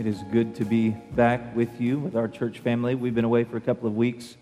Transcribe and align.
It 0.00 0.06
is 0.06 0.22
good 0.32 0.54
to 0.54 0.64
be 0.64 0.88
back 0.88 1.54
with 1.54 1.78
you, 1.78 1.98
with 1.98 2.16
our 2.16 2.26
church 2.26 2.60
family. 2.60 2.94
We've 2.94 3.14
been 3.14 3.26
away 3.26 3.44
for 3.44 3.58
a 3.58 3.60
couple 3.60 3.86
of 3.86 3.94
weeks, 3.94 4.34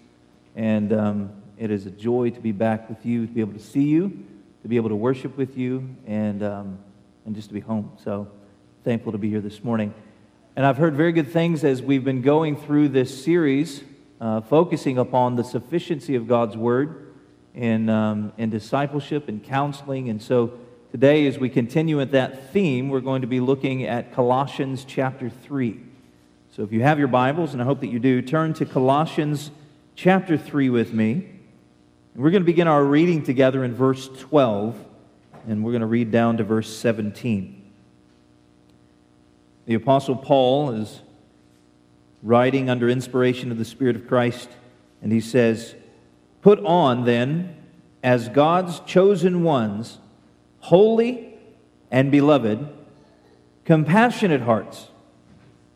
and 0.55 0.93
um, 0.93 1.33
it 1.59 1.73
is 1.73 1.85
a 1.85 1.91
joy 1.91 2.31
to 2.31 2.39
be 2.39 2.53
back 2.53 2.89
with 2.89 3.05
you, 3.05 3.27
to 3.27 3.33
be 3.33 3.41
able 3.41 3.55
to 3.55 3.59
see 3.59 3.83
you, 3.83 4.25
to 4.63 4.69
be 4.69 4.77
able 4.77 4.91
to 4.91 4.95
worship 4.95 5.37
with 5.37 5.59
you, 5.59 5.97
and, 6.07 6.45
um, 6.45 6.79
and 7.27 7.35
just 7.35 7.49
to 7.49 7.55
be 7.55 7.59
home. 7.59 7.91
So 8.05 8.29
thankful 8.85 9.11
to 9.11 9.19
be 9.19 9.31
here 9.31 9.41
this 9.41 9.65
morning. 9.65 9.93
And 10.55 10.65
I've 10.65 10.77
heard 10.77 10.95
very 10.95 11.11
good 11.11 11.33
things 11.33 11.65
as 11.65 11.83
we've 11.83 12.05
been 12.05 12.23
going 12.23 12.55
through 12.55 12.91
this 12.91 13.25
series, 13.25 13.83
uh, 14.21 14.43
focusing 14.43 14.97
upon 14.97 15.35
the 15.35 15.43
sufficiency 15.43 16.15
of 16.15 16.29
God's 16.29 16.57
Word 16.57 17.15
in, 17.57 17.89
um, 17.89 18.33
in 18.39 18.51
discipleship 18.51 19.27
and 19.27 19.43
counseling. 19.43 20.09
And 20.09 20.23
so 20.23 20.53
Today, 20.91 21.27
as 21.27 21.39
we 21.39 21.51
continue 21.51 21.99
with 21.99 22.13
that 22.13 22.51
theme, 22.51 22.89
we're 22.89 23.01
going 23.01 23.21
to 23.21 23.27
be 23.27 23.41
looking 23.41 23.85
at 23.85 24.15
Colossians 24.15 24.87
chapter 24.87 25.29
3. 25.29 25.79
So 26.51 26.63
if 26.63 26.73
you 26.73 26.81
have 26.81 26.99
your 26.99 27.09
Bibles, 27.09 27.53
and 27.53 27.61
I 27.61 27.67
hope 27.67 27.81
that 27.81 27.89
you 27.89 27.99
do, 27.99 28.23
turn 28.23 28.55
to 28.55 28.65
Colossians 28.65 29.51
chapter 29.97 30.39
3 30.39 30.71
with 30.71 30.95
me. 30.95 31.29
We're 32.17 32.31
going 32.31 32.43
to 32.43 32.47
begin 32.47 32.69
our 32.69 32.83
reading 32.83 33.23
together 33.23 33.65
in 33.65 33.75
verse 33.75 34.09
12, 34.19 34.83
and 35.47 35.63
we're 35.63 35.73
going 35.73 35.83
to 35.83 35.87
read 35.87 36.11
down 36.11 36.39
to 36.39 36.45
verse 36.45 36.75
17. 36.75 37.71
The 39.67 39.75
Apostle 39.75 40.17
Paul 40.17 40.71
is 40.71 41.03
writing 42.23 42.71
under 42.71 42.89
inspiration 42.89 43.53
of 43.53 43.59
the 43.59 43.67
Spirit 43.67 43.95
of 43.95 44.09
Christ, 44.09 44.49
and 45.03 45.13
he 45.13 45.21
says, 45.21 45.75
Put 46.41 46.59
on, 46.61 47.05
then, 47.05 47.55
as 48.03 48.31
God's 48.31 48.81
chosen 48.81 49.43
ones, 49.43 49.99
holy 50.69 51.33
and 51.91 52.11
beloved, 52.11 52.69
compassionate 53.65 54.43
hearts, 54.43 54.89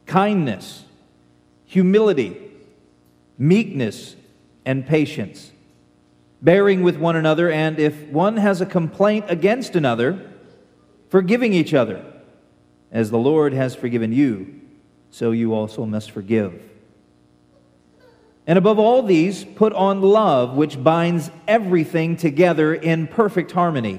kindness, 0.05 0.85
humility, 1.65 2.37
meekness, 3.39 4.17
and 4.67 4.87
patience, 4.87 5.51
bearing 6.43 6.83
with 6.83 6.99
one 6.99 7.17
another, 7.17 7.51
and 7.51 7.79
if 7.79 8.03
one 8.09 8.37
has 8.37 8.61
a 8.61 8.67
complaint 8.67 9.25
against 9.29 9.75
another, 9.75 10.31
forgiving 11.09 11.55
each 11.55 11.73
other, 11.73 12.05
as 12.91 13.11
the 13.11 13.17
Lord 13.19 13.55
has 13.55 13.75
forgiven 13.75 14.13
you, 14.13 14.61
so 15.11 15.31
you 15.31 15.55
also 15.55 15.87
must 15.87 16.11
forgive. 16.11 16.63
And 18.47 18.59
above 18.59 18.79
all 18.79 19.03
these, 19.03 19.43
put 19.43 19.73
on 19.73 20.03
love, 20.03 20.55
which 20.55 20.85
binds 20.85 21.31
everything 21.49 22.19
together 22.19 22.75
in 22.75 23.07
perfect 23.07 23.53
harmony. 23.53 23.99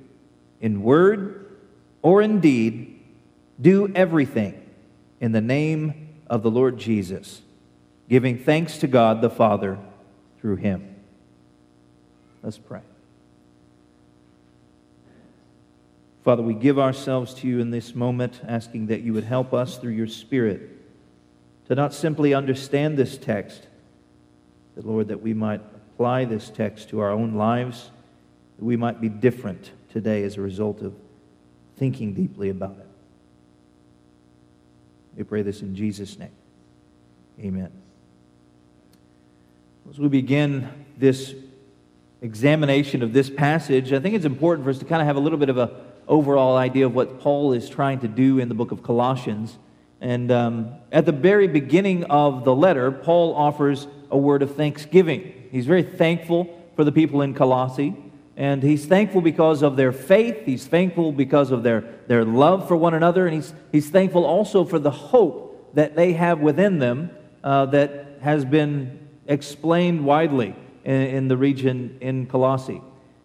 in 0.61 0.83
word 0.83 1.57
or 2.01 2.21
in 2.21 2.39
deed, 2.39 2.99
do 3.59 3.91
everything 3.93 4.63
in 5.19 5.33
the 5.33 5.41
name 5.41 6.09
of 6.27 6.43
the 6.43 6.51
Lord 6.51 6.77
Jesus, 6.77 7.41
giving 8.07 8.37
thanks 8.37 8.77
to 8.77 8.87
God 8.87 9.21
the 9.21 9.29
Father 9.29 9.77
through 10.39 10.55
him. 10.55 10.95
Let's 12.41 12.57
pray. 12.57 12.81
Father, 16.23 16.43
we 16.43 16.53
give 16.53 16.77
ourselves 16.77 17.33
to 17.35 17.47
you 17.47 17.59
in 17.59 17.71
this 17.71 17.95
moment, 17.95 18.39
asking 18.47 18.87
that 18.87 19.01
you 19.01 19.13
would 19.13 19.23
help 19.23 19.53
us 19.53 19.77
through 19.77 19.91
your 19.91 20.07
Spirit 20.07 20.61
to 21.67 21.75
not 21.75 21.93
simply 21.93 22.33
understand 22.33 22.97
this 22.97 23.17
text, 23.17 23.67
but 24.75 24.85
Lord, 24.85 25.07
that 25.07 25.21
we 25.21 25.33
might 25.33 25.61
apply 25.93 26.25
this 26.25 26.49
text 26.49 26.89
to 26.89 26.99
our 26.99 27.09
own 27.09 27.35
lives, 27.35 27.89
that 28.57 28.65
we 28.65 28.77
might 28.77 29.01
be 29.01 29.09
different 29.09 29.71
today 29.91 30.23
as 30.23 30.37
a 30.37 30.41
result 30.41 30.81
of 30.81 30.93
thinking 31.77 32.13
deeply 32.13 32.49
about 32.49 32.77
it. 32.79 32.87
We 35.17 35.23
pray 35.23 35.41
this 35.41 35.61
in 35.61 35.75
Jesus' 35.75 36.17
name. 36.17 36.31
Amen. 37.39 37.71
As 39.89 39.99
we 39.99 40.07
begin 40.07 40.69
this 40.97 41.33
examination 42.21 43.01
of 43.01 43.13
this 43.13 43.29
passage, 43.29 43.91
I 43.91 43.99
think 43.99 44.15
it's 44.15 44.25
important 44.25 44.63
for 44.63 44.69
us 44.69 44.79
to 44.79 44.85
kind 44.85 45.01
of 45.01 45.07
have 45.07 45.17
a 45.17 45.19
little 45.19 45.39
bit 45.39 45.49
of 45.49 45.57
an 45.57 45.69
overall 46.07 46.55
idea 46.55 46.85
of 46.85 46.93
what 46.93 47.19
Paul 47.19 47.53
is 47.53 47.67
trying 47.67 47.99
to 47.99 48.07
do 48.07 48.39
in 48.39 48.47
the 48.47 48.55
book 48.55 48.71
of 48.71 48.83
Colossians. 48.83 49.57
And 49.99 50.31
um, 50.31 50.75
at 50.91 51.05
the 51.05 51.11
very 51.11 51.47
beginning 51.47 52.05
of 52.05 52.45
the 52.45 52.55
letter, 52.55 52.91
Paul 52.91 53.35
offers 53.35 53.87
a 54.09 54.17
word 54.17 54.43
of 54.43 54.55
thanksgiving. 54.55 55.33
He's 55.51 55.65
very 55.65 55.83
thankful 55.83 56.57
for 56.75 56.83
the 56.83 56.91
people 56.91 57.21
in 57.21 57.33
Colossae. 57.33 57.95
And 58.41 58.63
he's 58.63 58.87
thankful 58.87 59.21
because 59.21 59.61
of 59.61 59.75
their 59.75 59.91
faith. 59.91 60.47
He's 60.47 60.65
thankful 60.65 61.11
because 61.11 61.51
of 61.51 61.61
their, 61.61 61.83
their 62.07 62.25
love 62.25 62.67
for 62.67 62.75
one 62.75 62.95
another. 62.95 63.27
And 63.27 63.35
he's, 63.35 63.53
he's 63.71 63.91
thankful 63.91 64.25
also 64.25 64.65
for 64.65 64.79
the 64.79 64.89
hope 64.89 65.75
that 65.75 65.95
they 65.95 66.13
have 66.13 66.39
within 66.39 66.79
them 66.79 67.11
uh, 67.43 67.67
that 67.67 68.17
has 68.21 68.43
been 68.43 69.07
explained 69.27 70.03
widely 70.03 70.55
in, 70.83 71.01
in, 71.01 71.27
the 71.27 71.37
region 71.37 71.99
in 72.01 72.25
Colossae. 72.25 72.81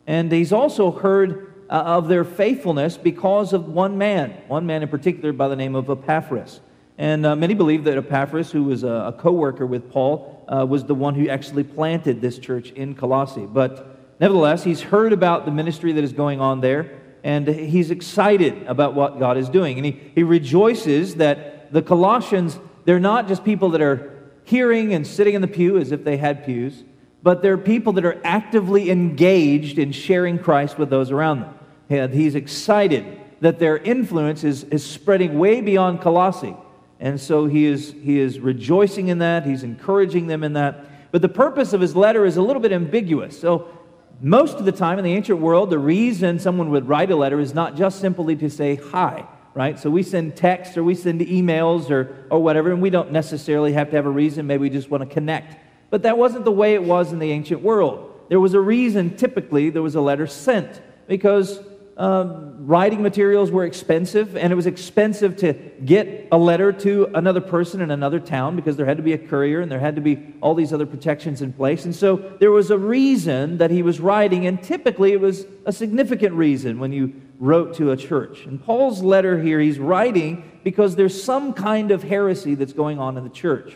And 0.07 0.31
he's 0.31 0.53
also 0.53 0.91
heard 0.91 1.65
uh, 1.71 1.73
of 1.73 2.09
their 2.09 2.23
faithfulness 2.23 2.99
because 2.99 3.55
of 3.55 3.69
one 3.69 3.97
man, 3.97 4.37
one 4.49 4.67
man 4.67 4.83
in 4.83 4.91
particular 4.91 5.33
by 5.33 5.49
the 5.49 5.57
name 5.57 5.77
of 5.77 5.89
Epaphras. 5.89 6.61
And 6.99 7.25
uh, 7.25 7.35
many 7.35 7.55
believe 7.55 7.85
that 7.85 7.97
Epaphras, 7.97 8.51
who 8.51 8.65
was 8.65 8.85
a, 8.85 8.89
a 8.89 9.15
co 9.19 9.33
worker 9.33 9.65
with 9.65 9.91
Paul, 9.91 10.45
uh, 10.47 10.67
was 10.67 10.85
the 10.85 10.95
one 10.95 11.15
who 11.15 11.27
actually 11.31 11.65
planted 11.65 12.21
this 12.21 12.39
church 12.39 12.71
in 12.73 12.95
Colossae. 12.95 13.47
But 13.47 13.96
Nevertheless, 14.19 14.65
he's 14.65 14.81
heard 14.81 15.13
about 15.13 15.45
the 15.45 15.51
ministry 15.51 15.93
that 15.93 16.05
is 16.05 16.13
going 16.13 16.41
on 16.41 16.61
there, 16.61 17.01
and 17.23 17.47
he's 17.47 17.91
excited 17.91 18.67
about 18.67 18.95
what 18.95 19.19
God 19.19 19.37
is 19.37 19.49
doing. 19.49 19.77
And 19.79 19.85
he, 19.85 20.01
he 20.15 20.23
rejoices 20.23 21.17
that 21.17 21.73
the 21.73 21.83
Colossians, 21.83 22.59
they're 22.85 23.01
not 23.01 23.29
just 23.29 23.45
people 23.45 23.71
that 23.71 23.81
are 23.81 24.13
hearing 24.45 24.95
and 24.95 25.07
sitting 25.07 25.35
in 25.35 25.43
the 25.43 25.49
pew 25.49 25.77
as 25.77 25.93
if 25.93 26.05
they 26.05 26.17
had 26.17 26.45
pews, 26.45 26.85
but 27.23 27.43
they're 27.43 27.59
people 27.59 27.93
that 27.95 28.05
are 28.05 28.21
actively 28.25 28.91
engaged 28.91 29.79
in 29.79 29.91
sharing 29.91 30.39
Christ 30.39 30.79
with 30.79 30.89
those 30.89 31.11
around 31.11 31.41
them. 31.41 31.59
And 31.91 32.15
he's 32.15 32.37
excited 32.37 33.21
that 33.41 33.59
their 33.59 33.77
influence 33.77 34.45
is, 34.45 34.65
is 34.65 34.85
spreading 34.85 35.39
way 35.39 35.61
beyond 35.61 36.01
Colossae. 36.01 36.57
And 37.01 37.21
so 37.21 37.47
he 37.47 37.67
is, 37.67 37.95
he 38.03 38.19
is 38.19 38.39
rejoicing 38.39 39.09
in 39.09 39.19
that, 39.19 39.45
he's 39.45 39.63
encouraging 39.63 40.29
them 40.29 40.43
in 40.43 40.55
that. 40.55 41.11
But 41.13 41.23
the 41.23 41.29
purpose 41.29 41.73
of 41.73 41.81
his 41.81 41.95
letter 41.95 42.25
is 42.25 42.37
a 42.37 42.43
little 42.43 42.63
bit 42.63 42.73
ambiguous. 42.73 43.39
So 43.39 43.76
most 44.21 44.57
of 44.57 44.65
the 44.65 44.73
time 44.73 44.99
in 44.99 45.05
the 45.05 45.13
ancient 45.13 45.41
world, 45.41 45.71
the 45.71 45.79
reason 45.79 46.39
someone 46.39 46.71
would 46.71 46.89
write 46.89 47.11
a 47.11 47.17
letter 47.17 47.39
is 47.39 47.55
not 47.55 47.77
just 47.77 48.01
simply 48.01 48.35
to 48.37 48.49
say 48.49 48.77
hi, 48.77 49.27
right? 49.55 49.79
So 49.79 49.91
we 49.91 50.03
send 50.03 50.37
texts 50.37 50.77
or 50.77 50.85
we 50.85 50.95
send 50.95 51.21
emails 51.21 51.91
or, 51.91 52.27
or 52.31 52.43
whatever, 52.43 52.73
and 52.73 52.81
we 52.81 52.91
don't 52.91 53.13
necessarily 53.13 53.73
have 53.75 53.91
to 53.91 53.97
have 53.97 54.07
a 54.07 54.11
reason. 54.11 54.47
Maybe 54.47 54.63
we 54.63 54.71
just 54.71 54.91
want 54.91 55.03
to 55.03 55.13
connect. 55.13 55.57
But 55.91 56.03
that 56.03 56.17
wasn't 56.17 56.45
the 56.45 56.53
way 56.53 56.75
it 56.75 56.83
was 56.83 57.13
in 57.13 57.19
the 57.19 57.31
ancient 57.31 57.63
world. 57.63 58.13
There 58.29 58.41
was 58.41 58.55
a 58.55 58.61
reason, 58.61 59.17
typically, 59.17 59.71
there 59.71 59.83
was 59.83 59.95
a 59.95 60.01
letter 60.01 60.27
sent 60.27 60.81
because 61.07 61.61
um, 61.97 62.67
writing 62.67 63.01
materials 63.03 63.51
were 63.51 63.65
expensive, 63.65 64.37
and 64.37 64.53
it 64.53 64.57
was 64.57 64.67
expensive 64.67 65.37
to 65.37 65.55
get 65.85 66.29
a 66.31 66.37
letter 66.37 66.71
to 66.71 67.09
another 67.15 67.41
person 67.41 67.81
in 67.81 67.91
another 67.91 68.21
town 68.21 68.55
because 68.55 68.77
there 68.77 68.85
had 68.85 68.99
to 68.99 69.03
be 69.03 69.15
a 69.15 69.19
courier 69.19 69.63
and 69.63 69.73
there 69.73 69.81
had 69.81 69.95
to 69.97 70.03
be 70.03 70.35
all 70.43 70.55
these 70.55 70.75
other 70.75 70.85
protections 70.85 71.41
in 71.41 71.55
place. 71.55 71.87
And 71.87 71.97
so 71.97 72.17
there 72.39 72.51
was 72.51 72.71
a 72.71 72.77
reason 72.77 73.57
that 73.59 73.71
he 73.71 73.83
was 73.83 73.99
writing, 73.99 74.47
and 74.47 74.63
typically 74.63 75.13
it 75.13 75.21
was 75.21 75.47
a 75.65 75.73
significant 75.73 76.35
reason 76.35 76.79
when 76.79 76.93
you 76.93 77.15
wrote 77.39 77.75
to 77.77 77.93
a 77.93 77.97
church. 77.97 78.45
In 78.45 78.59
Paul's 78.59 79.03
letter 79.03 79.41
here, 79.41 79.59
he's 79.59 79.79
writing 79.79 80.45
because 80.65 80.97
there's 80.97 81.23
some 81.23 81.55
kind 81.55 81.91
of 81.91 82.03
heresy 82.03 82.55
that's 82.55 82.75
going 82.75 82.99
on 82.99 83.17
in 83.17 83.25
the 83.25 83.31
church. 83.31 83.75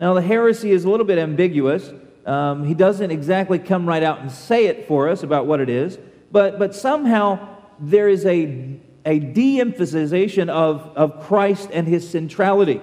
Now, 0.00 0.14
the 0.14 0.22
heresy 0.22 0.72
is 0.72 0.84
a 0.84 0.90
little 0.90 1.06
bit 1.06 1.18
ambiguous. 1.18 1.92
Um, 2.26 2.64
he 2.64 2.74
doesn't 2.74 3.10
exactly 3.12 3.60
come 3.60 3.86
right 3.86 4.02
out 4.02 4.20
and 4.20 4.32
say 4.32 4.66
it 4.66 4.88
for 4.88 5.08
us 5.08 5.22
about 5.22 5.46
what 5.46 5.60
it 5.60 5.68
is, 5.68 5.98
but, 6.32 6.58
but 6.58 6.74
somehow 6.74 7.49
there 7.80 8.08
is 8.08 8.26
a, 8.26 8.78
a 9.04 9.18
de 9.18 9.60
emphasization 9.60 10.50
of, 10.50 10.92
of 10.96 11.20
Christ 11.26 11.70
and 11.72 11.88
his 11.88 12.08
centrality. 12.08 12.80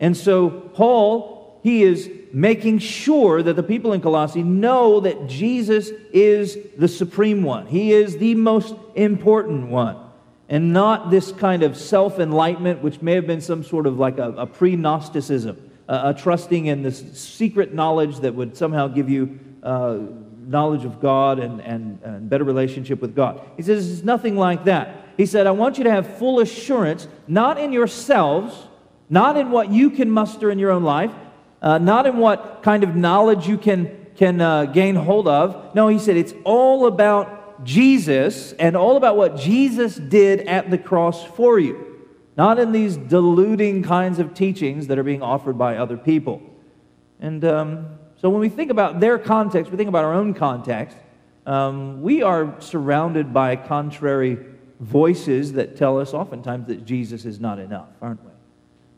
And 0.00 0.16
so, 0.16 0.50
Paul, 0.50 1.60
he 1.62 1.82
is 1.82 2.10
making 2.32 2.78
sure 2.78 3.42
that 3.42 3.54
the 3.54 3.62
people 3.62 3.92
in 3.92 4.00
Colossae 4.00 4.42
know 4.42 5.00
that 5.00 5.26
Jesus 5.26 5.90
is 6.12 6.56
the 6.78 6.88
supreme 6.88 7.42
one. 7.42 7.66
He 7.66 7.92
is 7.92 8.16
the 8.16 8.34
most 8.34 8.74
important 8.94 9.68
one. 9.68 9.96
And 10.48 10.72
not 10.72 11.10
this 11.10 11.30
kind 11.30 11.62
of 11.62 11.76
self 11.76 12.18
enlightenment, 12.18 12.82
which 12.82 13.00
may 13.00 13.14
have 13.14 13.26
been 13.26 13.40
some 13.40 13.62
sort 13.62 13.86
of 13.86 13.98
like 13.98 14.18
a, 14.18 14.32
a 14.32 14.46
pre 14.46 14.74
Gnosticism, 14.74 15.70
a, 15.86 16.08
a, 16.08 16.14
trusting 16.14 16.66
in 16.66 16.82
this 16.82 16.98
secret 17.20 17.72
knowledge 17.72 18.18
that 18.20 18.34
would 18.34 18.56
somehow 18.56 18.88
give 18.88 19.08
you 19.08 19.38
uh, 19.62 19.98
knowledge 20.50 20.84
of 20.84 21.00
God 21.00 21.38
and, 21.38 21.60
and, 21.60 22.00
and 22.02 22.28
better 22.28 22.44
relationship 22.44 23.00
with 23.00 23.14
God. 23.14 23.40
He 23.56 23.62
says 23.62 23.90
it's 23.90 24.04
nothing 24.04 24.36
like 24.36 24.64
that. 24.64 25.06
He 25.16 25.26
said, 25.26 25.46
I 25.46 25.52
want 25.52 25.78
you 25.78 25.84
to 25.84 25.90
have 25.90 26.18
full 26.18 26.40
assurance, 26.40 27.06
not 27.28 27.58
in 27.58 27.72
yourselves, 27.72 28.66
not 29.08 29.36
in 29.36 29.50
what 29.50 29.70
you 29.70 29.90
can 29.90 30.10
muster 30.10 30.50
in 30.50 30.58
your 30.58 30.70
own 30.72 30.82
life, 30.82 31.12
uh, 31.62 31.78
not 31.78 32.06
in 32.06 32.16
what 32.16 32.62
kind 32.62 32.82
of 32.82 32.96
knowledge 32.96 33.46
you 33.46 33.58
can, 33.58 34.06
can 34.16 34.40
uh, 34.40 34.64
gain 34.64 34.96
hold 34.96 35.28
of. 35.28 35.74
No, 35.74 35.88
he 35.88 35.98
said 35.98 36.16
it's 36.16 36.34
all 36.44 36.86
about 36.86 37.64
Jesus 37.64 38.52
and 38.52 38.76
all 38.76 38.96
about 38.96 39.16
what 39.16 39.36
Jesus 39.36 39.94
did 39.94 40.40
at 40.48 40.70
the 40.70 40.78
cross 40.78 41.22
for 41.22 41.58
you, 41.58 42.06
not 42.36 42.58
in 42.58 42.72
these 42.72 42.96
deluding 42.96 43.82
kinds 43.82 44.18
of 44.18 44.34
teachings 44.34 44.88
that 44.88 44.98
are 44.98 45.04
being 45.04 45.22
offered 45.22 45.58
by 45.58 45.76
other 45.76 45.96
people. 45.96 46.42
And 47.20 47.44
um, 47.44 47.98
so 48.20 48.28
when 48.28 48.40
we 48.40 48.50
think 48.50 48.70
about 48.70 49.00
their 49.00 49.18
context, 49.18 49.70
we 49.70 49.78
think 49.78 49.88
about 49.88 50.04
our 50.04 50.12
own 50.12 50.34
context. 50.34 50.96
Um, 51.46 52.02
we 52.02 52.22
are 52.22 52.60
surrounded 52.60 53.32
by 53.32 53.56
contrary 53.56 54.38
voices 54.78 55.54
that 55.54 55.76
tell 55.76 55.98
us 55.98 56.12
oftentimes 56.12 56.66
that 56.66 56.84
Jesus 56.84 57.24
is 57.24 57.40
not 57.40 57.58
enough, 57.58 57.88
aren't 58.02 58.22
we? 58.22 58.30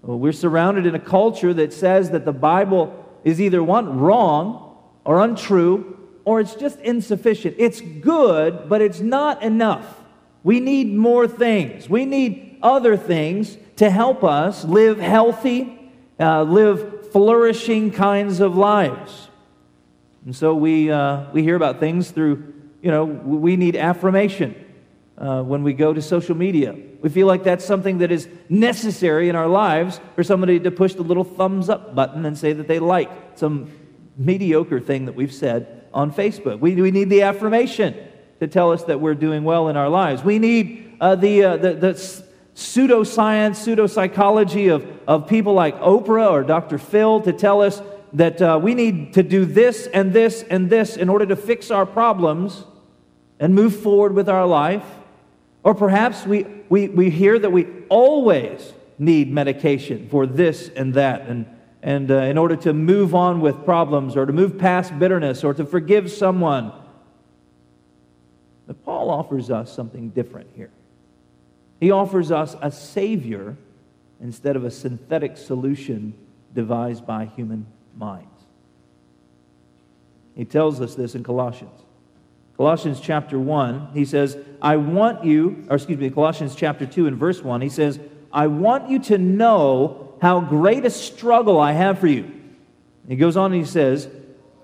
Well, 0.02 0.19
we're 0.19 0.32
surrounded 0.32 0.86
in 0.86 0.96
a 0.96 1.00
culture 1.00 1.54
that 1.54 1.72
says 1.72 2.10
that 2.10 2.24
the 2.24 2.32
Bible 2.32 2.92
is 3.22 3.40
either 3.40 3.62
one, 3.62 4.00
wrong 4.00 4.76
or 5.04 5.22
untrue, 5.22 5.98
or 6.24 6.40
it's 6.40 6.56
just 6.56 6.80
insufficient. 6.80 7.54
It's 7.58 7.80
good, 7.80 8.69
but 8.69 8.82
it's 8.82 9.00
not 9.00 9.42
enough. 9.44 10.00
We 10.42 10.58
need 10.58 10.92
more 10.92 11.28
things. 11.28 11.88
We 11.88 12.04
need 12.04 12.58
other 12.60 12.96
things 12.96 13.56
to 13.76 13.88
help 13.88 14.24
us 14.24 14.64
live 14.64 14.98
healthy, 14.98 15.78
uh, 16.19 16.42
live 16.42 17.01
flourishing 17.12 17.91
kinds 17.91 18.41
of 18.41 18.56
lives. 18.56 19.29
And 20.25 20.35
so 20.35 20.55
we, 20.55 20.91
uh, 20.91 21.31
we 21.32 21.43
hear 21.43 21.56
about 21.56 21.81
things 21.81 22.11
through, 22.11 22.55
you 22.81 22.91
know, 22.91 23.05
we 23.05 23.56
need 23.56 23.76
affirmation 23.76 24.55
uh, 25.19 25.43
when 25.43 25.62
we 25.62 25.73
go 25.73 25.93
to 25.93 26.00
social 26.00 26.37
media. 26.37 26.76
We 27.00 27.09
feel 27.09 27.26
like 27.26 27.43
that's 27.43 27.64
something 27.64 27.99
that 27.99 28.12
is 28.12 28.29
necessary 28.49 29.29
in 29.29 29.37
our 29.37 29.49
lives 29.49 30.00
for 30.14 30.23
somebody 30.23 30.61
to 30.61 30.70
push 30.70 30.94
the 30.94 31.03
little 31.03 31.25
thumbs 31.25 31.69
up 31.69 31.94
button 31.94 32.25
and 32.25 32.38
say 32.38 32.53
that 32.53 32.69
they 32.69 32.79
like 32.79 33.11
some 33.35 33.70
mediocre 34.17 34.81
thing 34.81 35.06
that 35.06 35.15
we've 35.15 35.32
said 35.32 35.85
on 35.93 36.12
Facebook. 36.12 36.61
We, 36.61 36.76
we 36.76 36.91
need 36.93 37.11
the 37.11 37.23
affirmation 37.23 37.97
to 38.41 38.47
tell 38.47 38.73
us 38.73 38.85
that 38.85 39.00
we're 39.00 39.15
doing 39.15 39.44
well 39.44 39.69
in 39.69 39.76
our 39.76 39.88
lives. 39.88 40.23
We 40.23 40.38
need 40.38 40.97
uh, 41.00 41.17
the, 41.17 41.44
uh, 41.44 41.56
the, 41.56 41.75
the 41.75 42.25
pseudoscience, 42.54 43.56
pseudopsychology 43.56 44.72
of, 44.72 44.87
of 45.06 45.26
people 45.28 45.54
like 45.54 45.78
Oprah 45.81 46.31
or 46.31 46.43
Dr. 46.43 46.78
Phil 46.78 47.20
to 47.22 47.32
tell 47.32 47.62
us 47.62 47.81
that 48.12 48.43
uh, 48.43 48.58
we 48.62 48.75
need 48.75 49.14
to 49.14 49.22
do 49.22 49.44
this 49.44 49.87
and 49.87 50.12
this 50.12 50.43
and 50.43 50.69
this 50.69 50.96
in 50.96 51.08
order 51.08 51.25
to 51.26 51.37
fix 51.37 51.70
our 51.70 51.87
problems 51.87 52.64
and 53.40 53.54
move 53.54 53.75
forward 53.75 54.14
with 54.14 54.28
our 54.28 54.46
life. 54.46 54.84
Or 55.64 55.75
perhaps 55.75 56.26
we, 56.26 56.44
we, 56.69 56.88
we 56.88 57.08
hear 57.08 57.38
that 57.38 57.50
we 57.50 57.66
always 57.88 58.72
need 58.98 59.32
medication 59.32 60.08
for 60.10 60.26
this 60.26 60.69
and 60.69 60.94
that, 60.94 61.22
and, 61.22 61.46
and 61.82 62.10
uh, 62.10 62.16
in 62.16 62.37
order 62.37 62.56
to 62.56 62.72
move 62.72 63.14
on 63.14 63.40
with 63.40 63.64
problems 63.64 64.16
or 64.16 64.26
to 64.26 64.32
move 64.32 64.58
past 64.58 64.96
bitterness 64.98 65.43
or 65.43 65.55
to 65.55 65.64
forgive 65.64 66.10
someone. 66.10 66.72
But 68.66 68.84
Paul 68.84 69.10
offers 69.10 69.50
us 69.50 69.75
something 69.75 70.10
different 70.10 70.50
here. 70.55 70.70
He 71.82 71.90
offers 71.90 72.31
us 72.31 72.55
a 72.62 72.70
Savior 72.70 73.56
instead 74.20 74.55
of 74.55 74.64
a 74.64 74.70
synthetic 74.70 75.37
solution 75.37 76.14
devised 76.55 77.05
by 77.05 77.25
human 77.25 77.67
minds. 77.99 78.29
He 80.37 80.44
tells 80.44 80.81
us 80.81 80.94
this 80.94 81.17
in 81.17 81.25
Colossians. 81.25 81.81
Colossians 82.56 83.00
chapter 83.00 83.37
1, 83.37 83.88
he 83.94 84.05
says, 84.05 84.38
I 84.62 84.76
want 84.76 85.25
you, 85.25 85.67
or 85.69 85.75
excuse 85.75 85.99
me, 85.99 86.08
Colossians 86.08 86.55
chapter 86.55 86.87
2 86.87 87.08
and 87.08 87.17
verse 87.17 87.43
1, 87.43 87.61
he 87.62 87.69
says, 87.69 87.99
I 88.32 88.46
want 88.46 88.88
you 88.88 89.00
to 89.00 89.19
know 89.19 90.14
how 90.23 90.38
great 90.38 90.84
a 90.84 90.90
struggle 90.90 91.58
I 91.58 91.73
have 91.73 91.99
for 91.99 92.06
you. 92.06 92.31
He 93.08 93.17
goes 93.17 93.37
on 93.37 93.52
and 93.52 93.61
he 93.61 93.67
says, 93.67 94.08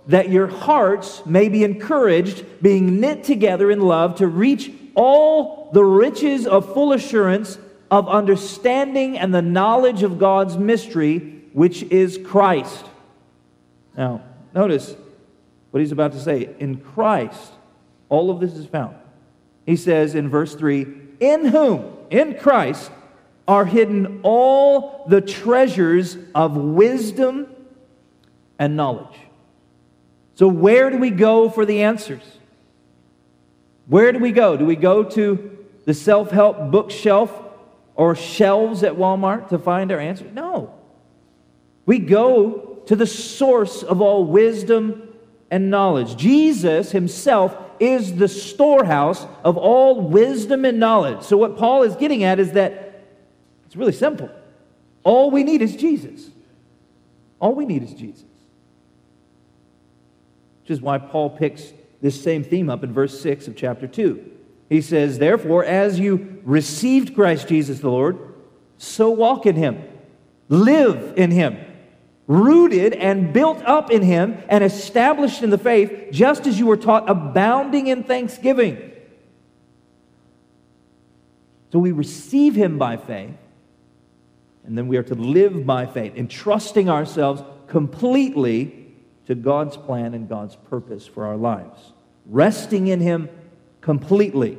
that 0.06 0.30
your 0.30 0.46
hearts 0.46 1.26
may 1.26 1.48
be 1.48 1.64
encouraged, 1.64 2.62
being 2.62 3.00
knit 3.00 3.24
together 3.24 3.72
in 3.72 3.80
love, 3.80 4.14
to 4.18 4.28
reach 4.28 4.70
all 4.94 5.57
the 5.72 5.84
riches 5.84 6.46
of 6.46 6.72
full 6.72 6.92
assurance 6.92 7.58
of 7.90 8.08
understanding 8.08 9.18
and 9.18 9.34
the 9.34 9.42
knowledge 9.42 10.02
of 10.02 10.18
God's 10.18 10.56
mystery, 10.56 11.42
which 11.52 11.82
is 11.84 12.18
Christ. 12.24 12.84
Now, 13.96 14.22
notice 14.54 14.94
what 15.70 15.80
he's 15.80 15.92
about 15.92 16.12
to 16.12 16.20
say. 16.20 16.54
In 16.58 16.76
Christ, 16.76 17.52
all 18.08 18.30
of 18.30 18.40
this 18.40 18.54
is 18.54 18.66
found. 18.66 18.96
He 19.66 19.76
says 19.76 20.14
in 20.14 20.28
verse 20.28 20.54
3 20.54 20.86
In 21.20 21.46
whom, 21.46 21.96
in 22.10 22.38
Christ, 22.38 22.90
are 23.46 23.64
hidden 23.64 24.20
all 24.22 25.04
the 25.08 25.20
treasures 25.20 26.16
of 26.34 26.56
wisdom 26.56 27.46
and 28.58 28.76
knowledge. 28.76 29.16
So, 30.34 30.46
where 30.46 30.90
do 30.90 30.98
we 30.98 31.10
go 31.10 31.48
for 31.48 31.64
the 31.64 31.82
answers? 31.82 32.22
Where 33.86 34.12
do 34.12 34.18
we 34.18 34.32
go? 34.32 34.56
Do 34.56 34.66
we 34.66 34.76
go 34.76 35.02
to 35.02 35.57
the 35.88 35.94
self 35.94 36.30
help 36.30 36.70
bookshelf 36.70 37.32
or 37.94 38.14
shelves 38.14 38.82
at 38.82 38.92
Walmart 38.92 39.48
to 39.48 39.58
find 39.58 39.90
our 39.90 39.98
answers? 39.98 40.30
No. 40.34 40.74
We 41.86 41.98
go 41.98 42.82
to 42.84 42.94
the 42.94 43.06
source 43.06 43.82
of 43.82 44.02
all 44.02 44.26
wisdom 44.26 45.08
and 45.50 45.70
knowledge. 45.70 46.14
Jesus 46.14 46.92
himself 46.92 47.56
is 47.80 48.16
the 48.16 48.28
storehouse 48.28 49.26
of 49.42 49.56
all 49.56 50.02
wisdom 50.02 50.66
and 50.66 50.78
knowledge. 50.78 51.22
So, 51.22 51.38
what 51.38 51.56
Paul 51.56 51.84
is 51.84 51.96
getting 51.96 52.22
at 52.22 52.38
is 52.38 52.52
that 52.52 53.06
it's 53.64 53.74
really 53.74 53.92
simple. 53.92 54.28
All 55.04 55.30
we 55.30 55.42
need 55.42 55.62
is 55.62 55.74
Jesus. 55.74 56.28
All 57.40 57.54
we 57.54 57.64
need 57.64 57.82
is 57.82 57.94
Jesus. 57.94 58.26
Which 60.60 60.70
is 60.70 60.82
why 60.82 60.98
Paul 60.98 61.30
picks 61.30 61.72
this 62.02 62.22
same 62.22 62.44
theme 62.44 62.68
up 62.68 62.84
in 62.84 62.92
verse 62.92 63.18
6 63.22 63.48
of 63.48 63.56
chapter 63.56 63.86
2. 63.86 64.32
He 64.68 64.80
says, 64.80 65.18
Therefore, 65.18 65.64
as 65.64 65.98
you 65.98 66.40
received 66.44 67.14
Christ 67.14 67.48
Jesus 67.48 67.80
the 67.80 67.90
Lord, 67.90 68.18
so 68.76 69.10
walk 69.10 69.46
in 69.46 69.56
him, 69.56 69.82
live 70.48 71.14
in 71.16 71.30
him. 71.30 71.58
Rooted 72.26 72.92
and 72.92 73.32
built 73.32 73.62
up 73.64 73.90
in 73.90 74.02
him 74.02 74.36
and 74.50 74.62
established 74.62 75.42
in 75.42 75.48
the 75.48 75.56
faith, 75.56 76.08
just 76.12 76.46
as 76.46 76.58
you 76.58 76.66
were 76.66 76.76
taught, 76.76 77.08
abounding 77.08 77.86
in 77.86 78.04
thanksgiving. 78.04 78.92
So 81.72 81.78
we 81.78 81.92
receive 81.92 82.54
him 82.54 82.76
by 82.76 82.98
faith, 82.98 83.34
and 84.64 84.76
then 84.76 84.88
we 84.88 84.98
are 84.98 85.02
to 85.04 85.14
live 85.14 85.64
by 85.64 85.86
faith, 85.86 86.14
entrusting 86.16 86.90
ourselves 86.90 87.42
completely 87.66 88.86
to 89.26 89.34
God's 89.34 89.78
plan 89.78 90.12
and 90.12 90.28
God's 90.28 90.56
purpose 90.56 91.06
for 91.06 91.24
our 91.24 91.36
lives, 91.36 91.92
resting 92.26 92.88
in 92.88 93.00
him 93.00 93.30
completely. 93.88 94.58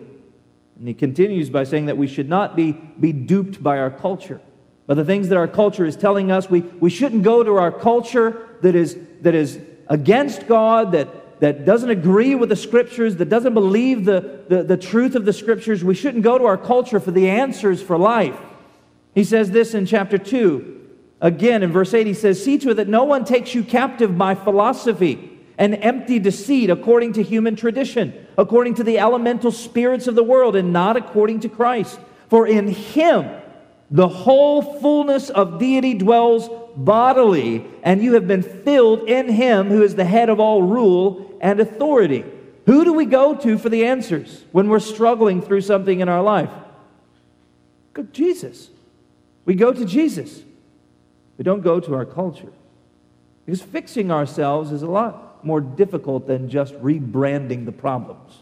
And 0.80 0.88
he 0.88 0.96
continues 0.96 1.52
by 1.52 1.64
saying 1.64 1.86
that 1.86 1.98
we 1.98 2.08
should 2.08 2.28
not 2.28 2.56
be, 2.56 2.72
be 2.72 3.14
duped 3.14 3.62
by 3.62 3.78
our 3.78 3.92
culture 3.92 4.42
by 4.88 4.96
the 4.96 5.06
things 5.06 5.30
that 5.30 5.38
our 5.38 5.48
culture 5.48 5.86
is 5.86 5.96
telling 5.96 6.32
us. 6.32 6.50
We, 6.50 6.62
we 6.62 6.90
shouldn't 6.90 7.22
go 7.22 7.44
to 7.44 7.58
our 7.58 7.72
culture 7.72 8.48
that 8.64 8.74
is, 8.74 8.98
that 9.22 9.36
is 9.36 9.60
against 9.86 10.48
God, 10.48 10.94
that, 10.94 11.40
that 11.42 11.64
doesn't 11.64 11.92
agree 11.92 12.34
with 12.34 12.50
the 12.50 12.56
scriptures, 12.56 13.18
that 13.18 13.30
doesn't 13.30 13.54
believe 13.54 14.04
the, 14.06 14.40
the, 14.50 14.64
the 14.64 14.78
truth 14.78 15.14
of 15.14 15.26
the 15.26 15.32
scriptures. 15.32 15.84
We 15.84 15.94
shouldn't 15.94 16.24
go 16.24 16.40
to 16.40 16.46
our 16.46 16.58
culture 16.58 17.00
for 17.00 17.12
the 17.12 17.30
answers 17.30 17.84
for 17.84 18.00
life. 18.00 18.36
He 19.14 19.24
says 19.24 19.52
this 19.52 19.76
in 19.76 19.86
chapter 19.86 20.18
2. 20.18 20.88
Again, 21.22 21.62
in 21.62 21.72
verse 21.72 21.94
8, 21.94 22.08
he 22.08 22.16
says, 22.16 22.44
See 22.44 22.58
to 22.58 22.72
it 22.72 22.74
that 22.78 22.88
no 22.88 23.04
one 23.04 23.26
takes 23.26 23.54
you 23.54 23.64
captive 23.64 24.18
by 24.18 24.34
philosophy 24.34 25.29
and 25.60 25.75
empty 25.75 26.20
deceit 26.20 26.70
according 26.70 27.12
to 27.13 27.22
human 27.22 27.54
tradition, 27.54 28.13
according 28.38 28.75
to 28.75 28.84
the 28.84 28.98
elemental 28.98 29.51
spirits 29.51 30.08
of 30.08 30.16
the 30.16 30.24
world, 30.24 30.56
and 30.56 30.72
not 30.72 30.96
according 30.96 31.42
to 31.42 31.50
Christ. 31.50 32.00
For 32.30 32.48
in 32.48 32.70
him 32.70 33.30
the 33.92 34.08
whole 34.08 34.80
fullness 34.80 35.30
of 35.30 35.60
deity 35.60 35.96
dwells 35.96 36.50
bodily, 36.78 37.66
and 37.84 38.01
you 38.01 38.13
have 38.13 38.25
been 38.25 38.42
filled 38.42 39.10
in 39.10 39.28
him 39.28 39.68
who 39.68 39.84
is 39.84 39.96
the 39.96 40.06
head 40.06 40.30
of 40.30 40.39
all 40.39 40.63
rule 40.63 41.38
and 41.42 41.60
authority. 41.60 42.24
Who 42.66 42.86
do 42.86 42.94
we 42.94 43.06
go 43.06 43.36
to 43.36 43.58
for 43.58 43.68
the 43.68 43.86
answers 43.86 44.46
when 44.54 44.70
we're 44.70 44.80
struggling 44.80 45.42
through 45.42 45.62
something 45.62 46.00
in 46.00 46.08
our 46.08 46.24
life? 46.24 46.51
Go 47.94 48.04
Jesus. 48.04 48.70
We 49.44 49.56
go 49.56 49.74
to 49.74 49.84
Jesus. 49.84 50.42
We 51.38 51.44
don't 51.44 51.62
go 51.62 51.82
to 51.82 51.96
our 51.96 52.06
culture. 52.06 52.54
Because 53.46 53.62
fixing 53.62 54.10
ourselves 54.10 54.72
is 54.72 54.84
a 54.84 54.88
lot 54.88 55.29
more 55.43 55.62
difficult 55.62 56.27
than 56.27 56.50
just 56.50 56.74
rebranding 56.75 57.65
the 57.65 57.72
problems. 57.72 58.41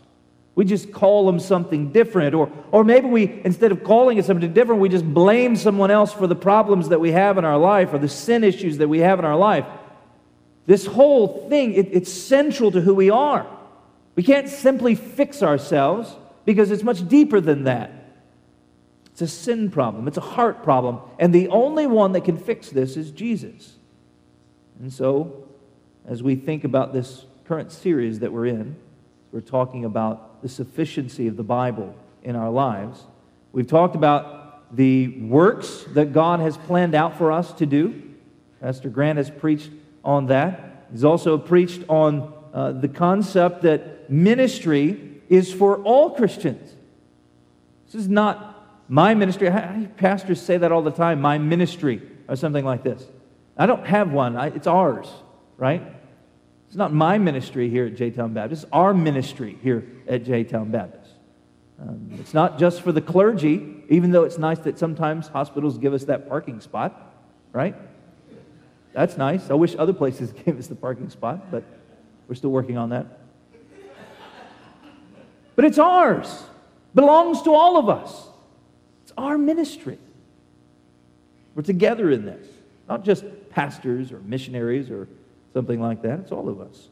We 0.55 0.65
just 0.65 0.91
call 0.91 1.27
them 1.27 1.39
something 1.39 1.91
different. 1.91 2.33
Or, 2.33 2.51
or 2.71 2.83
maybe 2.83 3.07
we, 3.07 3.41
instead 3.43 3.71
of 3.71 3.83
calling 3.83 4.17
it 4.17 4.25
something 4.25 4.53
different, 4.53 4.81
we 4.81 4.89
just 4.89 5.05
blame 5.05 5.55
someone 5.55 5.91
else 5.91 6.11
for 6.11 6.25
the 6.25 6.35
problems 6.35 6.89
that 6.89 6.99
we 6.99 7.11
have 7.11 7.37
in 7.37 7.45
our 7.45 7.59
life 7.59 7.93
or 7.93 7.99
the 7.99 8.09
sin 8.09 8.43
issues 8.43 8.79
that 8.79 8.87
we 8.87 8.99
have 8.99 9.19
in 9.19 9.25
our 9.25 9.37
life. 9.37 9.65
This 10.65 10.85
whole 10.85 11.47
thing, 11.47 11.73
it, 11.73 11.89
it's 11.91 12.11
central 12.11 12.71
to 12.71 12.81
who 12.81 12.95
we 12.95 13.09
are. 13.09 13.45
We 14.15 14.23
can't 14.23 14.49
simply 14.49 14.95
fix 14.95 15.43
ourselves 15.43 16.15
because 16.43 16.71
it's 16.71 16.83
much 16.83 17.07
deeper 17.07 17.39
than 17.39 17.65
that. 17.65 17.91
It's 19.11 19.21
a 19.21 19.27
sin 19.27 19.69
problem, 19.69 20.07
it's 20.07 20.17
a 20.17 20.21
heart 20.21 20.63
problem. 20.63 20.99
And 21.19 21.33
the 21.33 21.49
only 21.49 21.87
one 21.87 22.11
that 22.13 22.25
can 22.25 22.37
fix 22.37 22.69
this 22.69 22.97
is 22.97 23.11
Jesus. 23.11 23.75
And 24.79 24.91
so, 24.91 25.46
as 26.07 26.23
we 26.23 26.35
think 26.35 26.63
about 26.63 26.93
this 26.93 27.25
current 27.45 27.71
series 27.71 28.19
that 28.19 28.31
we're 28.31 28.45
in, 28.45 28.77
we're 29.31 29.41
talking 29.41 29.83
about 29.83 30.41
the 30.41 30.49
sufficiency 30.49 31.27
of 31.27 31.35
the 31.35 31.43
Bible 31.43 31.93
in 32.23 32.35
our 32.35 32.49
lives. 32.49 33.03
We've 33.51 33.67
talked 33.67 33.95
about 33.95 34.75
the 34.75 35.19
works 35.19 35.85
that 35.93 36.13
God 36.13 36.39
has 36.39 36.57
planned 36.57 36.95
out 36.95 37.17
for 37.17 37.31
us 37.31 37.51
to 37.53 37.65
do. 37.65 38.03
Pastor 38.61 38.89
Grant 38.89 39.17
has 39.17 39.29
preached 39.29 39.69
on 40.03 40.27
that. 40.27 40.87
He's 40.91 41.03
also 41.03 41.37
preached 41.37 41.83
on 41.89 42.33
uh, 42.53 42.71
the 42.71 42.87
concept 42.87 43.63
that 43.63 44.09
ministry 44.09 45.21
is 45.27 45.53
for 45.53 45.77
all 45.83 46.11
Christians. 46.11 46.73
This 47.85 47.95
is 47.95 48.07
not 48.07 48.53
my 48.89 49.13
ministry, 49.13 49.49
pastors 49.97 50.41
say 50.41 50.57
that 50.57 50.71
all 50.71 50.81
the 50.81 50.91
time, 50.91 51.19
my 51.19 51.37
ministry, 51.37 52.01
or 52.29 52.37
something 52.37 52.63
like 52.63 52.83
this. 52.83 53.05
I 53.57 53.65
don't 53.65 53.85
have 53.85 54.13
one, 54.13 54.37
I, 54.37 54.47
it's 54.47 54.67
ours, 54.67 55.07
right? 55.57 55.96
It's 56.67 56.75
not 56.75 56.93
my 56.93 57.17
ministry 57.17 57.69
here 57.69 57.85
at 57.85 57.95
J 57.95 58.11
Town 58.11 58.33
Baptist, 58.33 58.63
it's 58.63 58.71
our 58.71 58.93
ministry 58.93 59.57
here 59.63 59.85
at 60.07 60.23
J 60.23 60.43
Town 60.43 60.69
Baptist. 60.69 61.11
Um, 61.81 62.09
it's 62.19 62.33
not 62.33 62.57
just 62.57 62.81
for 62.81 62.91
the 62.91 63.01
clergy, 63.01 63.83
even 63.89 64.11
though 64.11 64.23
it's 64.23 64.37
nice 64.37 64.59
that 64.59 64.79
sometimes 64.79 65.27
hospitals 65.27 65.77
give 65.77 65.93
us 65.93 66.05
that 66.05 66.27
parking 66.27 66.59
spot, 66.59 67.13
right? 67.53 67.75
That's 68.93 69.15
nice. 69.15 69.51
I 69.51 69.53
wish 69.53 69.75
other 69.77 69.93
places 69.93 70.31
gave 70.45 70.57
us 70.57 70.67
the 70.67 70.75
parking 70.75 71.09
spot, 71.09 71.51
but 71.51 71.63
we're 72.27 72.35
still 72.35 72.49
working 72.49 72.77
on 72.77 72.89
that. 72.89 73.05
But 75.55 75.65
it's 75.65 75.79
ours, 75.79 76.43
belongs 76.93 77.41
to 77.43 77.53
all 77.53 77.77
of 77.77 77.89
us 77.89 78.27
It's 79.03 79.13
our 79.17 79.37
ministry. 79.37 79.97
We're 81.55 81.63
together 81.63 82.11
in 82.11 82.25
this, 82.25 82.45
not 82.87 83.03
just 83.03 83.23
pastors 83.49 84.11
or 84.11 84.19
missionaries 84.19 84.91
or 84.91 85.07
something 85.57 85.81
like 85.81 86.03
that. 86.03 86.19
It's 86.19 86.31
all 86.31 86.49
of 86.49 86.61
us. 86.61 86.89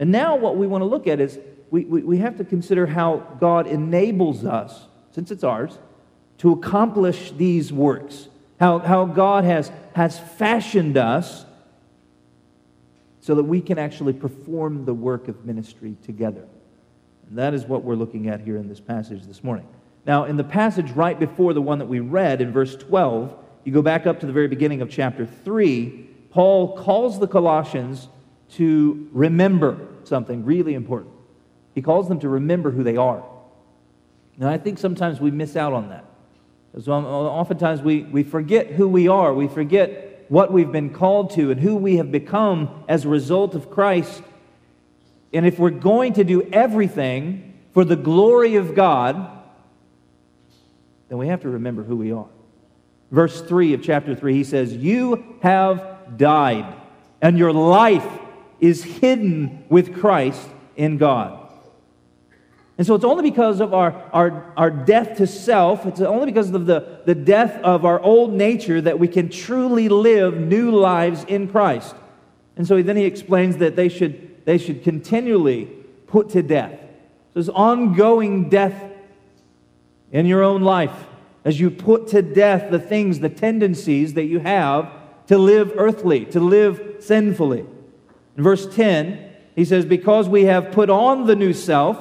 And 0.00 0.10
now, 0.10 0.34
what 0.34 0.56
we 0.56 0.66
want 0.66 0.82
to 0.82 0.86
look 0.86 1.06
at 1.06 1.20
is 1.20 1.38
we, 1.70 1.84
we, 1.84 2.02
we 2.02 2.18
have 2.18 2.36
to 2.38 2.44
consider 2.44 2.84
how 2.84 3.18
God 3.38 3.68
enables 3.68 4.44
us, 4.44 4.86
since 5.12 5.30
it's 5.30 5.44
ours, 5.44 5.78
to 6.38 6.50
accomplish 6.50 7.30
these 7.30 7.72
works. 7.72 8.26
How, 8.58 8.80
how 8.80 9.04
God 9.04 9.44
has, 9.44 9.70
has 9.94 10.18
fashioned 10.18 10.96
us 10.96 11.44
so 13.20 13.36
that 13.36 13.44
we 13.44 13.60
can 13.60 13.78
actually 13.78 14.14
perform 14.14 14.84
the 14.84 14.94
work 14.94 15.28
of 15.28 15.46
ministry 15.46 15.94
together. 16.02 16.44
And 17.28 17.38
that 17.38 17.54
is 17.54 17.66
what 17.66 17.84
we're 17.84 17.94
looking 17.94 18.28
at 18.28 18.40
here 18.40 18.56
in 18.56 18.68
this 18.68 18.80
passage 18.80 19.22
this 19.26 19.44
morning. 19.44 19.68
Now, 20.04 20.24
in 20.24 20.36
the 20.36 20.42
passage 20.42 20.90
right 20.90 21.16
before 21.16 21.54
the 21.54 21.62
one 21.62 21.78
that 21.78 21.86
we 21.86 22.00
read 22.00 22.40
in 22.40 22.50
verse 22.50 22.74
12, 22.74 23.36
you 23.62 23.72
go 23.72 23.82
back 23.82 24.08
up 24.08 24.18
to 24.20 24.26
the 24.26 24.32
very 24.32 24.48
beginning 24.48 24.82
of 24.82 24.90
chapter 24.90 25.24
3, 25.24 26.08
Paul 26.32 26.76
calls 26.76 27.20
the 27.20 27.28
Colossians 27.28 28.08
to 28.52 29.08
remember 29.12 29.88
something 30.04 30.44
really 30.44 30.74
important. 30.74 31.12
He 31.74 31.82
calls 31.82 32.08
them 32.08 32.20
to 32.20 32.28
remember 32.28 32.70
who 32.70 32.82
they 32.82 32.96
are. 32.96 33.22
And 34.38 34.48
I 34.48 34.58
think 34.58 34.78
sometimes 34.78 35.20
we 35.20 35.30
miss 35.30 35.56
out 35.56 35.72
on 35.72 35.90
that. 35.90 36.04
Because 36.70 36.88
oftentimes 36.88 37.82
we, 37.82 38.04
we 38.04 38.22
forget 38.22 38.68
who 38.68 38.88
we 38.88 39.08
are, 39.08 39.34
we 39.34 39.46
forget 39.46 40.24
what 40.28 40.50
we've 40.50 40.72
been 40.72 40.90
called 40.90 41.30
to 41.32 41.50
and 41.50 41.60
who 41.60 41.76
we 41.76 41.96
have 41.96 42.10
become 42.10 42.84
as 42.88 43.04
a 43.04 43.08
result 43.08 43.54
of 43.54 43.70
Christ. 43.70 44.22
And 45.34 45.44
if 45.44 45.58
we're 45.58 45.70
going 45.70 46.14
to 46.14 46.24
do 46.24 46.42
everything 46.50 47.58
for 47.74 47.84
the 47.84 47.96
glory 47.96 48.56
of 48.56 48.74
God, 48.74 49.30
then 51.10 51.18
we 51.18 51.26
have 51.28 51.42
to 51.42 51.50
remember 51.50 51.82
who 51.82 51.96
we 51.96 52.12
are. 52.12 52.28
Verse 53.10 53.42
3 53.42 53.74
of 53.74 53.82
chapter 53.82 54.14
3, 54.14 54.32
he 54.32 54.44
says, 54.44 54.74
You 54.74 55.36
have 55.42 55.91
died, 56.16 56.74
and 57.20 57.38
your 57.38 57.52
life 57.52 58.06
is 58.60 58.84
hidden 58.84 59.64
with 59.68 59.98
Christ 59.98 60.48
in 60.76 60.96
God. 60.98 61.38
And 62.78 62.86
so 62.86 62.94
it's 62.94 63.04
only 63.04 63.28
because 63.28 63.60
of 63.60 63.74
our, 63.74 63.92
our, 64.12 64.52
our 64.56 64.70
death 64.70 65.18
to 65.18 65.26
self, 65.26 65.84
it's 65.84 66.00
only 66.00 66.26
because 66.26 66.50
of 66.50 66.66
the, 66.66 67.00
the 67.04 67.14
death 67.14 67.60
of 67.62 67.84
our 67.84 68.00
old 68.00 68.32
nature 68.32 68.80
that 68.80 68.98
we 68.98 69.08
can 69.08 69.28
truly 69.28 69.88
live 69.88 70.38
new 70.38 70.70
lives 70.70 71.24
in 71.24 71.48
Christ. 71.48 71.94
And 72.56 72.66
so 72.66 72.82
then 72.82 72.96
he 72.96 73.04
explains 73.04 73.58
that 73.58 73.76
they 73.76 73.88
should, 73.88 74.44
they 74.44 74.58
should 74.58 74.82
continually 74.82 75.66
put 76.06 76.30
to 76.30 76.42
death. 76.42 76.78
So 77.34 77.40
this 77.40 77.48
ongoing 77.48 78.48
death 78.48 78.90
in 80.10 80.26
your 80.26 80.42
own 80.42 80.62
life 80.62 80.94
as 81.44 81.58
you 81.58 81.70
put 81.70 82.08
to 82.08 82.22
death 82.22 82.70
the 82.70 82.78
things, 82.78 83.20
the 83.20 83.28
tendencies 83.28 84.14
that 84.14 84.24
you 84.24 84.38
have 84.38 84.90
to 85.32 85.38
live 85.38 85.72
earthly, 85.78 86.26
to 86.26 86.38
live 86.38 86.96
sinfully. 87.00 87.64
In 88.36 88.42
verse 88.42 88.66
10, 88.76 89.30
he 89.56 89.64
says, 89.64 89.86
Because 89.86 90.28
we 90.28 90.44
have 90.44 90.72
put 90.72 90.90
on 90.90 91.24
the 91.24 91.34
new 91.34 91.54
self, 91.54 91.96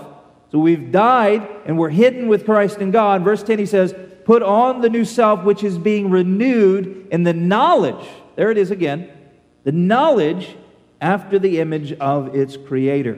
so 0.52 0.60
we've 0.60 0.92
died 0.92 1.48
and 1.66 1.78
we're 1.78 1.92
hidden 1.92 2.28
with 2.28 2.44
Christ 2.44 2.80
in 2.80 2.92
God. 2.92 3.24
Verse 3.24 3.42
10, 3.42 3.58
he 3.58 3.66
says, 3.66 3.96
Put 4.26 4.44
on 4.44 4.82
the 4.82 4.90
new 4.90 5.06
self, 5.06 5.46
which 5.46 5.64
is 5.64 5.78
being 5.78 6.10
renewed 6.10 7.08
in 7.10 7.24
the 7.24 7.32
knowledge, 7.32 8.06
there 8.36 8.52
it 8.52 8.58
is 8.58 8.70
again, 8.70 9.10
the 9.64 9.72
knowledge 9.72 10.58
after 11.00 11.40
the 11.40 11.62
image 11.62 11.94
of 11.94 12.36
its 12.36 12.58
creator. 12.58 13.18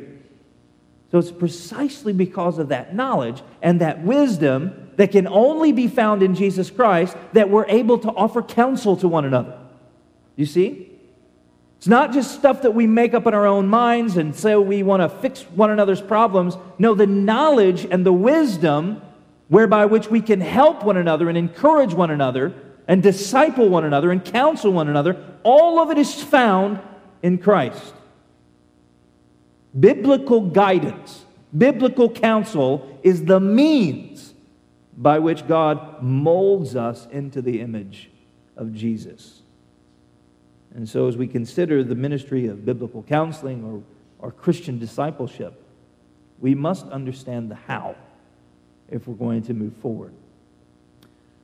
So 1.09 1.17
it's 1.17 1.31
precisely 1.31 2.13
because 2.13 2.59
of 2.59 2.69
that 2.69 2.93
knowledge 2.93 3.41
and 3.63 3.81
that 3.81 4.03
wisdom 4.03 4.91
that 4.97 5.11
can 5.11 5.27
only 5.27 5.71
be 5.71 5.87
found 5.87 6.21
in 6.21 6.35
Jesus 6.35 6.69
Christ 6.69 7.17
that 7.33 7.49
we're 7.49 7.65
able 7.65 7.97
to 7.97 8.09
offer 8.09 8.43
counsel 8.43 8.95
to 8.97 9.07
one 9.07 9.25
another. 9.25 9.61
You 10.35 10.45
see? 10.45 10.89
It's 11.77 11.87
not 11.87 12.13
just 12.13 12.33
stuff 12.33 12.61
that 12.61 12.71
we 12.71 12.87
make 12.87 13.13
up 13.13 13.27
in 13.27 13.33
our 13.33 13.45
own 13.45 13.67
minds 13.67 14.15
and 14.15 14.33
say 14.33 14.55
we 14.55 14.83
want 14.83 15.01
to 15.01 15.09
fix 15.09 15.41
one 15.41 15.69
another's 15.69 16.01
problems. 16.01 16.55
No, 16.79 16.93
the 16.95 17.05
knowledge 17.05 17.85
and 17.85 18.05
the 18.05 18.13
wisdom 18.13 19.01
whereby 19.49 19.85
which 19.85 20.09
we 20.09 20.21
can 20.21 20.39
help 20.39 20.83
one 20.83 20.97
another 20.97 21.29
and 21.29 21.37
encourage 21.37 21.93
one 21.93 22.09
another 22.09 22.53
and 22.87 23.03
disciple 23.03 23.69
one 23.69 23.83
another 23.83 24.11
and 24.11 24.23
counsel 24.23 24.71
one 24.71 24.87
another, 24.87 25.21
all 25.43 25.79
of 25.79 25.91
it 25.91 25.97
is 25.97 26.23
found 26.23 26.79
in 27.21 27.37
Christ. 27.37 27.93
Biblical 29.77 30.41
guidance, 30.41 31.25
biblical 31.55 32.09
counsel 32.09 32.99
is 33.03 33.25
the 33.25 33.39
means 33.39 34.33
by 34.97 35.19
which 35.19 35.47
God 35.47 36.01
molds 36.01 36.75
us 36.75 37.07
into 37.11 37.41
the 37.41 37.61
image 37.61 38.09
of 38.55 38.73
Jesus. 38.73 39.42
And 40.75 40.89
so, 40.89 41.07
as 41.07 41.17
we 41.17 41.27
consider 41.27 41.83
the 41.83 41.95
ministry 41.95 42.47
of 42.47 42.65
biblical 42.65 43.03
counseling 43.03 43.63
or, 43.63 43.83
or 44.25 44.31
Christian 44.31 44.79
discipleship, 44.79 45.61
we 46.39 46.55
must 46.55 46.87
understand 46.87 47.51
the 47.51 47.55
how 47.55 47.95
if 48.89 49.07
we're 49.07 49.15
going 49.15 49.43
to 49.43 49.53
move 49.53 49.75
forward. 49.77 50.13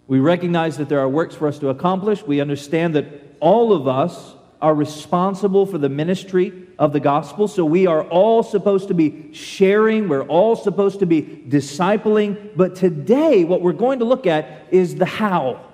We 0.08 0.20
recognize 0.20 0.78
that 0.78 0.90
there 0.90 1.00
are 1.00 1.08
works 1.08 1.36
for 1.36 1.48
us 1.48 1.60
to 1.60 1.70
accomplish. 1.70 2.24
We 2.24 2.42
understand 2.42 2.96
that 2.96 3.06
all 3.40 3.72
of 3.72 3.88
us 3.88 4.34
are 4.62 4.74
responsible 4.74 5.66
for 5.66 5.78
the 5.78 5.90
ministry 5.90 6.52
of 6.80 6.94
the 6.94 7.00
gospel. 7.00 7.48
So 7.48 7.64
we 7.64 7.86
are 7.88 8.04
all 8.06 8.42
supposed 8.42 8.88
to 8.88 8.94
be 8.94 9.32
sharing, 9.34 10.10
we're 10.10 10.26
all 10.26 10.56
supposed 10.56 11.00
to 11.00 11.06
be 11.06 11.22
discipling. 11.22 12.52
But 12.56 12.76
today, 12.76 13.44
what 13.44 13.62
we're 13.62 13.74
going 13.74 14.00
to 14.00 14.06
look 14.06 14.26
at 14.26 14.68
is 14.72 14.96
the 14.96 15.06
how. 15.06 15.66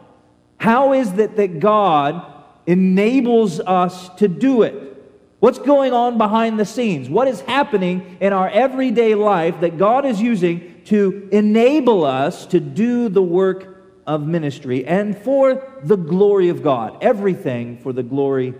How 0.57 0.93
is 0.93 1.17
it 1.17 1.38
that 1.38 1.59
God 1.59 2.35
enables 2.67 3.60
us 3.60 4.10
to 4.15 4.27
do 4.27 4.63
it? 4.63 4.86
What's 5.39 5.60
going 5.60 5.93
on 5.93 6.17
behind 6.17 6.60
the 6.60 6.65
scenes? 6.65 7.10
What 7.10 7.27
is 7.27 7.41
happening 7.41 8.17
in 8.19 8.34
our 8.34 8.50
everyday 8.50 9.15
life 9.15 9.60
that 9.62 9.77
God 9.77 10.05
is 10.05 10.22
using 10.22 10.81
to 10.86 11.27
enable 11.31 12.03
us 12.03 12.45
to 12.48 12.60
do 12.60 13.10
the 13.10 13.22
work 13.22 13.84
of 14.07 14.25
ministry 14.25 14.86
and 14.86 15.17
for 15.17 15.79
the 15.84 15.98
glory 15.98 16.50
of 16.50 16.63
God? 16.63 16.98
Everything 17.01 17.77
for 17.77 17.93
the 17.93 18.03
glory 18.03 18.55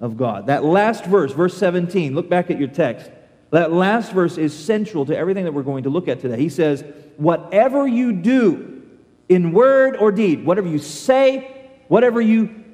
of 0.00 0.16
God. 0.16 0.46
That 0.46 0.64
last 0.64 1.04
verse, 1.04 1.32
verse 1.32 1.56
17, 1.56 2.14
look 2.14 2.28
back 2.28 2.50
at 2.50 2.58
your 2.58 2.68
text. 2.68 3.10
That 3.50 3.72
last 3.72 4.12
verse 4.12 4.36
is 4.36 4.56
central 4.56 5.06
to 5.06 5.16
everything 5.16 5.44
that 5.44 5.52
we're 5.52 5.62
going 5.62 5.84
to 5.84 5.90
look 5.90 6.08
at 6.08 6.20
today. 6.20 6.38
He 6.38 6.50
says, 6.50 6.84
Whatever 7.16 7.88
you 7.88 8.12
do 8.12 8.82
in 9.28 9.52
word 9.52 9.96
or 9.96 10.12
deed, 10.12 10.44
whatever 10.44 10.68
you 10.68 10.78
say, 10.78 11.70
whatever 11.88 12.20
you 12.20 12.64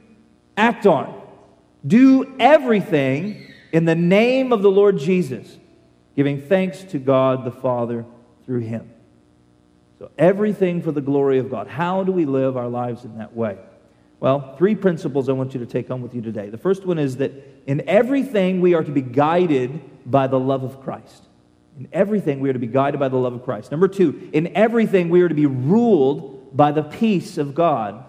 act 0.56 0.86
on, 0.86 1.22
do 1.86 2.34
everything 2.38 3.52
in 3.72 3.84
the 3.84 3.94
name 3.94 4.52
of 4.52 4.62
the 4.62 4.70
Lord 4.70 4.98
Jesus, 4.98 5.58
giving 6.16 6.40
thanks 6.40 6.82
to 6.84 6.98
God 6.98 7.44
the 7.44 7.50
Father 7.50 8.04
through 8.46 8.60
him. 8.60 8.90
So, 9.98 10.10
everything 10.18 10.82
for 10.82 10.92
the 10.92 11.00
glory 11.00 11.38
of 11.38 11.50
God. 11.50 11.66
How 11.66 12.04
do 12.04 12.12
we 12.12 12.24
live 12.24 12.56
our 12.56 12.68
lives 12.68 13.04
in 13.04 13.18
that 13.18 13.34
way? 13.34 13.58
Well, 14.20 14.56
three 14.56 14.74
principles 14.74 15.28
I 15.28 15.32
want 15.32 15.54
you 15.54 15.60
to 15.60 15.66
take 15.66 15.88
home 15.88 16.02
with 16.02 16.14
you 16.14 16.22
today. 16.22 16.50
The 16.50 16.58
first 16.58 16.86
one 16.86 16.98
is 16.98 17.18
that 17.18 17.32
in 17.66 17.86
everything 17.88 18.60
we 18.60 18.74
are 18.74 18.82
to 18.82 18.90
be 18.90 19.02
guided 19.02 19.80
by 20.06 20.26
the 20.26 20.38
love 20.38 20.62
of 20.62 20.82
Christ. 20.82 21.24
In 21.78 21.88
everything, 21.92 22.40
we 22.40 22.50
are 22.50 22.52
to 22.52 22.58
be 22.58 22.68
guided 22.68 23.00
by 23.00 23.08
the 23.08 23.16
love 23.16 23.32
of 23.32 23.44
Christ. 23.44 23.70
Number 23.70 23.88
two, 23.88 24.30
in 24.32 24.56
everything, 24.56 25.08
we 25.08 25.22
are 25.22 25.28
to 25.28 25.34
be 25.34 25.46
ruled 25.46 26.56
by 26.56 26.70
the 26.70 26.84
peace 26.84 27.36
of 27.36 27.54
God. 27.54 28.04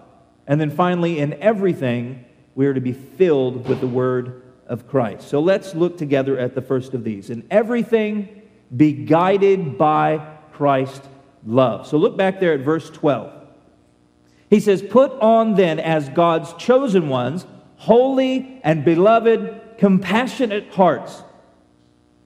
And 0.46 0.60
then 0.60 0.70
finally, 0.70 1.18
in 1.18 1.34
everything, 1.34 2.24
we 2.56 2.66
are 2.66 2.74
to 2.74 2.80
be 2.80 2.92
filled 2.92 3.68
with 3.68 3.80
the 3.80 3.86
word 3.86 4.42
of 4.66 4.88
Christ. 4.88 5.28
So 5.28 5.38
let's 5.38 5.74
look 5.74 5.96
together 5.96 6.36
at 6.36 6.56
the 6.56 6.62
first 6.62 6.94
of 6.94 7.04
these. 7.04 7.30
In 7.30 7.46
everything, 7.50 8.42
be 8.76 8.92
guided 8.92 9.78
by 9.78 10.26
Christ's 10.52 11.06
love. 11.46 11.86
So 11.86 11.98
look 11.98 12.16
back 12.16 12.40
there 12.40 12.54
at 12.54 12.60
verse 12.60 12.90
12. 12.90 13.32
He 14.50 14.58
says, 14.58 14.82
Put 14.82 15.12
on 15.20 15.54
then 15.54 15.78
as 15.78 16.08
God's 16.08 16.52
chosen 16.54 17.08
ones, 17.08 17.46
holy 17.76 18.60
and 18.64 18.84
beloved, 18.84 19.60
compassionate 19.78 20.72
hearts 20.72 21.22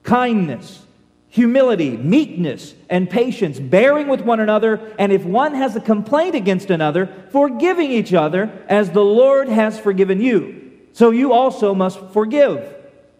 kindness, 0.03 0.85
humility, 1.31 1.95
meekness, 1.95 2.75
and 2.89 3.09
patience, 3.09 3.57
bearing 3.57 4.09
with 4.09 4.19
one 4.19 4.41
another, 4.41 4.93
and 4.99 5.13
if 5.13 5.23
one 5.23 5.55
has 5.55 5.75
a 5.77 5.81
complaint 5.81 6.35
against 6.35 6.69
another, 6.69 7.07
forgiving 7.31 7.89
each 7.89 8.13
other 8.13 8.51
as 8.67 8.91
the 8.91 9.03
Lord 9.03 9.47
has 9.47 9.79
forgiven 9.79 10.19
you. 10.21 10.71
So 10.91 11.11
you 11.11 11.31
also 11.31 11.73
must 11.73 11.99
forgive. 12.11 12.75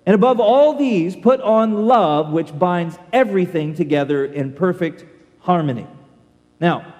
And 0.05 0.13
above 0.13 0.41
all 0.41 0.77
these, 0.77 1.15
put 1.15 1.39
on 1.39 1.87
love, 1.87 2.33
which 2.33 2.57
binds 2.57 2.99
everything 3.13 3.75
together 3.75 4.25
in 4.25 4.51
perfect 4.51 5.05
harmony. 5.39 5.87
Now, 6.59 6.93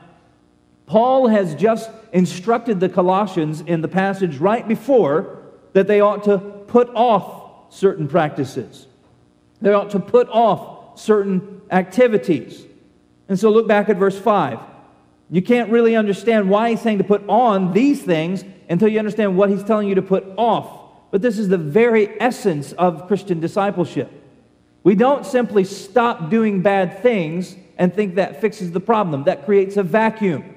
Paul 0.86 1.28
has 1.28 1.56
just 1.56 1.90
instructed 2.14 2.80
the 2.80 2.88
Colossians 2.88 3.60
in 3.60 3.82
the 3.82 3.90
passage 3.90 4.38
right 4.38 4.66
before 4.66 5.40
that 5.74 5.88
they 5.88 6.00
ought 6.00 6.24
to 6.24 6.38
put 6.38 6.90
off 6.96 7.74
certain 7.74 8.08
practices. 8.08 8.88
They 9.62 9.74
ought 9.74 9.90
to 9.92 10.00
put 10.00 10.30
certain 10.96 11.62
activities. 11.72 12.66
And 13.30 13.40
so 13.40 13.50
look 13.50 13.68
back 13.68 13.90
at 13.90 13.98
verse 13.98 14.18
5. 14.20 14.60
You 15.30 15.42
can't 15.42 15.70
really 15.70 15.96
understand 15.96 16.50
why 16.50 16.72
he's 16.72 16.82
saying 16.82 16.98
to 16.98 17.04
put 17.04 17.28
on 17.30 17.74
these 17.74 18.02
things 18.02 18.44
until 18.70 18.90
you 18.90 19.00
understand 19.00 19.38
what 19.38 19.50
he's 19.50 19.64
telling 19.64 19.88
you 19.88 19.96
to 19.96 20.02
put 20.02 20.26
off. 20.38 21.10
But 21.12 21.22
this 21.22 21.38
is 21.38 21.50
the 21.50 21.58
very 21.58 22.20
essence 22.22 22.74
of 22.74 23.08
Christian 23.08 23.40
discipleship. 23.40 24.12
We 24.84 24.96
don't 24.96 25.26
simply 25.26 25.64
stop 25.64 26.30
doing 26.30 26.62
bad 26.62 27.02
things 27.02 27.56
and 27.78 27.94
think 27.94 28.16
that 28.16 28.42
fixes 28.42 28.72
the 28.72 28.80
problem. 28.80 29.26
That 29.26 29.46
creates 29.46 29.78
a 29.78 29.84
vacuum 29.84 30.56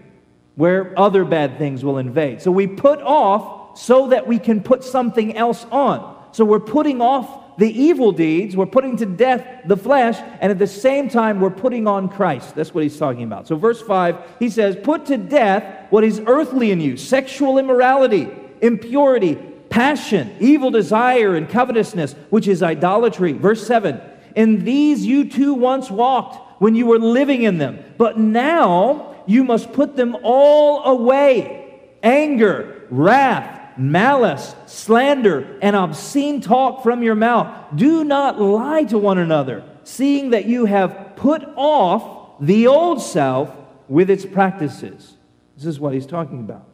where 0.57 0.99
other 0.99 1.25
bad 1.25 1.59
things 1.59 1.85
will 1.85 1.99
invade. 1.99 2.41
So 2.41 2.51
we 2.51 2.67
put 2.67 3.01
off 3.01 3.79
so 3.79 4.09
that 4.09 4.27
we 4.27 4.39
can 4.39 4.63
put 4.63 4.85
something 4.85 5.37
else 5.37 5.67
on. 5.71 6.17
So 6.33 6.45
we're 6.45 6.61
putting 6.61 7.01
off 7.01 7.44
the 7.57 7.71
evil 7.71 8.13
deeds, 8.13 8.57
we're 8.57 8.67
putting 8.67 8.97
to 8.97 9.07
death 9.07 9.47
the 9.65 9.77
flesh, 9.77 10.19
and 10.41 10.51
at 10.51 10.59
the 10.59 10.67
same 10.67 11.09
time, 11.09 11.41
we're 11.41 11.51
putting 11.51 11.87
on 11.87 12.09
Christ. 12.09 12.55
That's 12.55 12.75
what 12.75 12.83
he's 12.83 12.99
talking 12.99 13.23
about. 13.23 13.47
So, 13.47 13.57
verse 13.57 13.81
5, 13.81 14.19
he 14.39 14.51
says, 14.51 14.77
Put 14.83 15.07
to 15.07 15.17
death 15.17 15.91
what 15.91 16.05
is 16.05 16.21
earthly 16.27 16.71
in 16.71 16.81
you 16.81 16.97
sexual 16.97 17.59
immorality, 17.59 18.29
impurity, 18.61 19.37
passion, 19.69 20.35
evil 20.41 20.71
desire, 20.71 21.37
and 21.37 21.49
covetousness, 21.49 22.15
which 22.31 22.49
is 22.49 22.63
idolatry. 22.63 23.33
Verse 23.33 23.67
7, 23.67 24.01
In 24.35 24.65
these 24.65 25.07
you 25.07 25.29
too 25.29 25.55
once 25.55 25.91
walked 25.91 26.61
when 26.61 26.75
you 26.75 26.87
were 26.87 26.99
living 26.99 27.43
in 27.43 27.59
them, 27.59 27.85
but 27.99 28.19
now 28.19 29.15
you 29.27 29.45
must 29.45 29.73
put 29.73 29.97
them 29.97 30.17
all 30.23 30.85
away 30.85 31.61
anger, 32.05 32.87
wrath, 32.91 33.64
malice, 33.77 34.55
slander, 34.67 35.59
and 35.61 35.75
obscene 35.77 36.41
talk 36.41 36.83
from 36.83 37.03
your 37.03 37.15
mouth. 37.15 37.75
Do 37.75 38.05
not 38.05 38.41
lie 38.41 38.85
to 38.85 38.99
one 38.99 39.19
another, 39.19 39.65
seeing 39.85 40.31
that 40.31 40.47
you 40.47 40.67
have 40.67 41.13
put 41.17 41.43
off 41.57 42.39
the 42.41 42.67
old 42.67 43.01
self 43.01 43.55
with 43.89 44.11
its 44.11 44.25
practices. 44.25 45.17
This 45.57 45.67
is 45.67 45.79
what 45.79 45.95
he's 45.95 46.07
talking 46.07 46.41
about. 46.41 46.67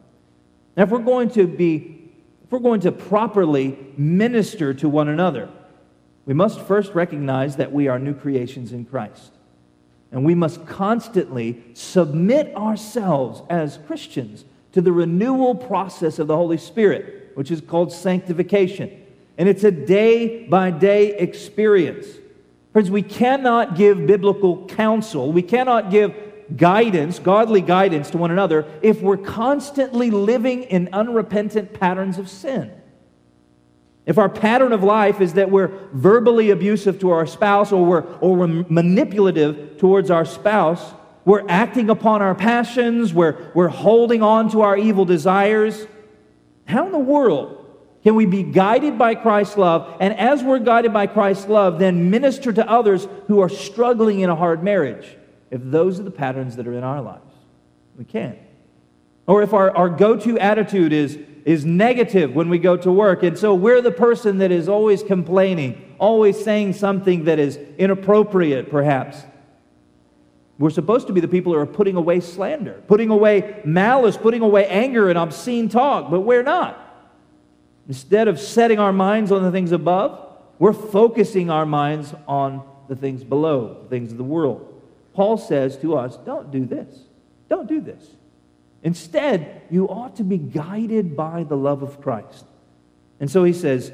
Now, 0.75 0.83
if 0.83 0.89
we're 0.89 0.99
going 0.99 1.29
to 1.31 1.47
be, 1.47 2.09
if 2.43 2.51
we're 2.51 2.59
going 2.59 2.81
to 2.81 2.91
properly 2.91 3.77
minister 3.97 4.73
to 4.75 4.89
one 4.89 5.09
another, 5.09 5.49
we 6.25 6.33
must 6.33 6.61
first 6.61 6.93
recognize 6.93 7.57
that 7.57 7.71
we 7.71 7.87
are 7.87 7.99
new 7.99 8.13
creations 8.13 8.71
in 8.71 8.85
Christ. 8.85 9.33
And 10.11 10.25
we 10.25 10.35
must 10.35 10.65
constantly 10.65 11.63
submit 11.73 12.55
ourselves 12.55 13.41
as 13.49 13.79
Christians 13.87 14.45
to 14.73 14.81
the 14.81 14.91
renewal 14.91 15.55
process 15.55 16.19
of 16.19 16.27
the 16.27 16.35
Holy 16.35 16.57
Spirit, 16.57 17.31
which 17.35 17.51
is 17.51 17.61
called 17.61 17.91
sanctification. 17.91 18.89
And 19.37 19.49
it's 19.49 19.63
a 19.63 19.71
day 19.71 20.47
by 20.47 20.71
day 20.71 21.17
experience. 21.17 22.07
Friends, 22.73 22.89
we 22.89 23.01
cannot 23.01 23.75
give 23.75 24.07
biblical 24.07 24.65
counsel, 24.67 25.31
we 25.31 25.41
cannot 25.41 25.91
give 25.91 26.15
guidance, 26.55 27.19
godly 27.19 27.61
guidance 27.61 28.09
to 28.11 28.17
one 28.17 28.31
another, 28.31 28.65
if 28.81 29.01
we're 29.01 29.17
constantly 29.17 30.09
living 30.09 30.63
in 30.63 30.89
unrepentant 30.93 31.73
patterns 31.73 32.17
of 32.17 32.29
sin. 32.29 32.71
If 34.05 34.17
our 34.17 34.29
pattern 34.29 34.73
of 34.73 34.83
life 34.83 35.21
is 35.21 35.33
that 35.33 35.51
we're 35.51 35.71
verbally 35.93 36.49
abusive 36.49 36.99
to 36.99 37.11
our 37.11 37.27
spouse 37.27 37.71
or 37.71 37.85
we're, 37.85 38.03
or 38.17 38.35
we're 38.35 38.47
manipulative 38.47 39.77
towards 39.77 40.09
our 40.09 40.25
spouse, 40.25 40.93
we're 41.23 41.47
acting 41.47 41.89
upon 41.89 42.21
our 42.21 42.33
passions, 42.33 43.13
we're, 43.13 43.51
we're 43.53 43.67
holding 43.67 44.23
on 44.23 44.49
to 44.51 44.61
our 44.61 44.77
evil 44.77 45.05
desires. 45.05 45.85
How 46.65 46.85
in 46.85 46.91
the 46.91 46.99
world 46.99 47.57
can 48.03 48.15
we 48.15 48.25
be 48.25 48.41
guided 48.41 48.97
by 48.97 49.13
Christ's 49.13 49.57
love, 49.57 49.97
and 49.99 50.17
as 50.17 50.43
we're 50.43 50.59
guided 50.59 50.91
by 50.91 51.05
Christ's 51.05 51.47
love, 51.47 51.77
then 51.77 52.09
minister 52.09 52.51
to 52.51 52.67
others 52.67 53.07
who 53.27 53.39
are 53.41 53.49
struggling 53.49 54.21
in 54.21 54.29
a 54.29 54.35
hard 54.35 54.63
marriage? 54.63 55.17
If 55.51 55.61
those 55.63 55.99
are 55.99 56.03
the 56.03 56.11
patterns 56.11 56.55
that 56.55 56.67
are 56.67 56.73
in 56.73 56.83
our 56.83 57.01
lives, 57.01 57.35
we 57.97 58.05
can't. 58.05 58.39
Or 59.27 59.43
if 59.43 59.53
our, 59.53 59.75
our 59.77 59.89
go 59.89 60.17
to 60.17 60.39
attitude 60.39 60.91
is, 60.91 61.19
is 61.45 61.65
negative 61.65 62.33
when 62.33 62.49
we 62.49 62.57
go 62.57 62.75
to 62.77 62.91
work, 62.91 63.21
and 63.21 63.37
so 63.37 63.53
we're 63.53 63.81
the 63.81 63.91
person 63.91 64.39
that 64.39 64.51
is 64.51 64.67
always 64.67 65.03
complaining, 65.03 65.95
always 65.99 66.43
saying 66.43 66.73
something 66.73 67.25
that 67.25 67.37
is 67.37 67.57
inappropriate, 67.77 68.71
perhaps. 68.71 69.23
We're 70.61 70.69
supposed 70.69 71.07
to 71.07 71.13
be 71.13 71.21
the 71.21 71.27
people 71.27 71.53
who 71.53 71.57
are 71.57 71.65
putting 71.65 71.95
away 71.95 72.19
slander, 72.19 72.83
putting 72.85 73.09
away 73.09 73.59
malice, 73.65 74.15
putting 74.15 74.43
away 74.43 74.67
anger 74.67 75.09
and 75.09 75.17
obscene 75.17 75.69
talk, 75.69 76.11
but 76.11 76.21
we're 76.21 76.43
not. 76.43 76.77
Instead 77.87 78.27
of 78.27 78.39
setting 78.39 78.77
our 78.77 78.93
minds 78.93 79.31
on 79.31 79.41
the 79.41 79.49
things 79.49 79.71
above, 79.71 80.37
we're 80.59 80.71
focusing 80.71 81.49
our 81.49 81.65
minds 81.65 82.13
on 82.27 82.61
the 82.87 82.95
things 82.95 83.23
below, 83.23 83.79
the 83.81 83.89
things 83.89 84.11
of 84.11 84.19
the 84.19 84.23
world. 84.23 84.79
Paul 85.15 85.39
says 85.39 85.77
to 85.77 85.97
us, 85.97 86.15
don't 86.17 86.51
do 86.51 86.63
this. 86.63 87.05
Don't 87.49 87.67
do 87.67 87.81
this. 87.81 88.05
Instead, 88.83 89.63
you 89.71 89.89
ought 89.89 90.17
to 90.17 90.23
be 90.23 90.37
guided 90.37 91.17
by 91.17 91.43
the 91.43 91.57
love 91.57 91.81
of 91.81 91.99
Christ. 92.01 92.45
And 93.19 93.31
so 93.31 93.43
he 93.43 93.53
says, 93.53 93.91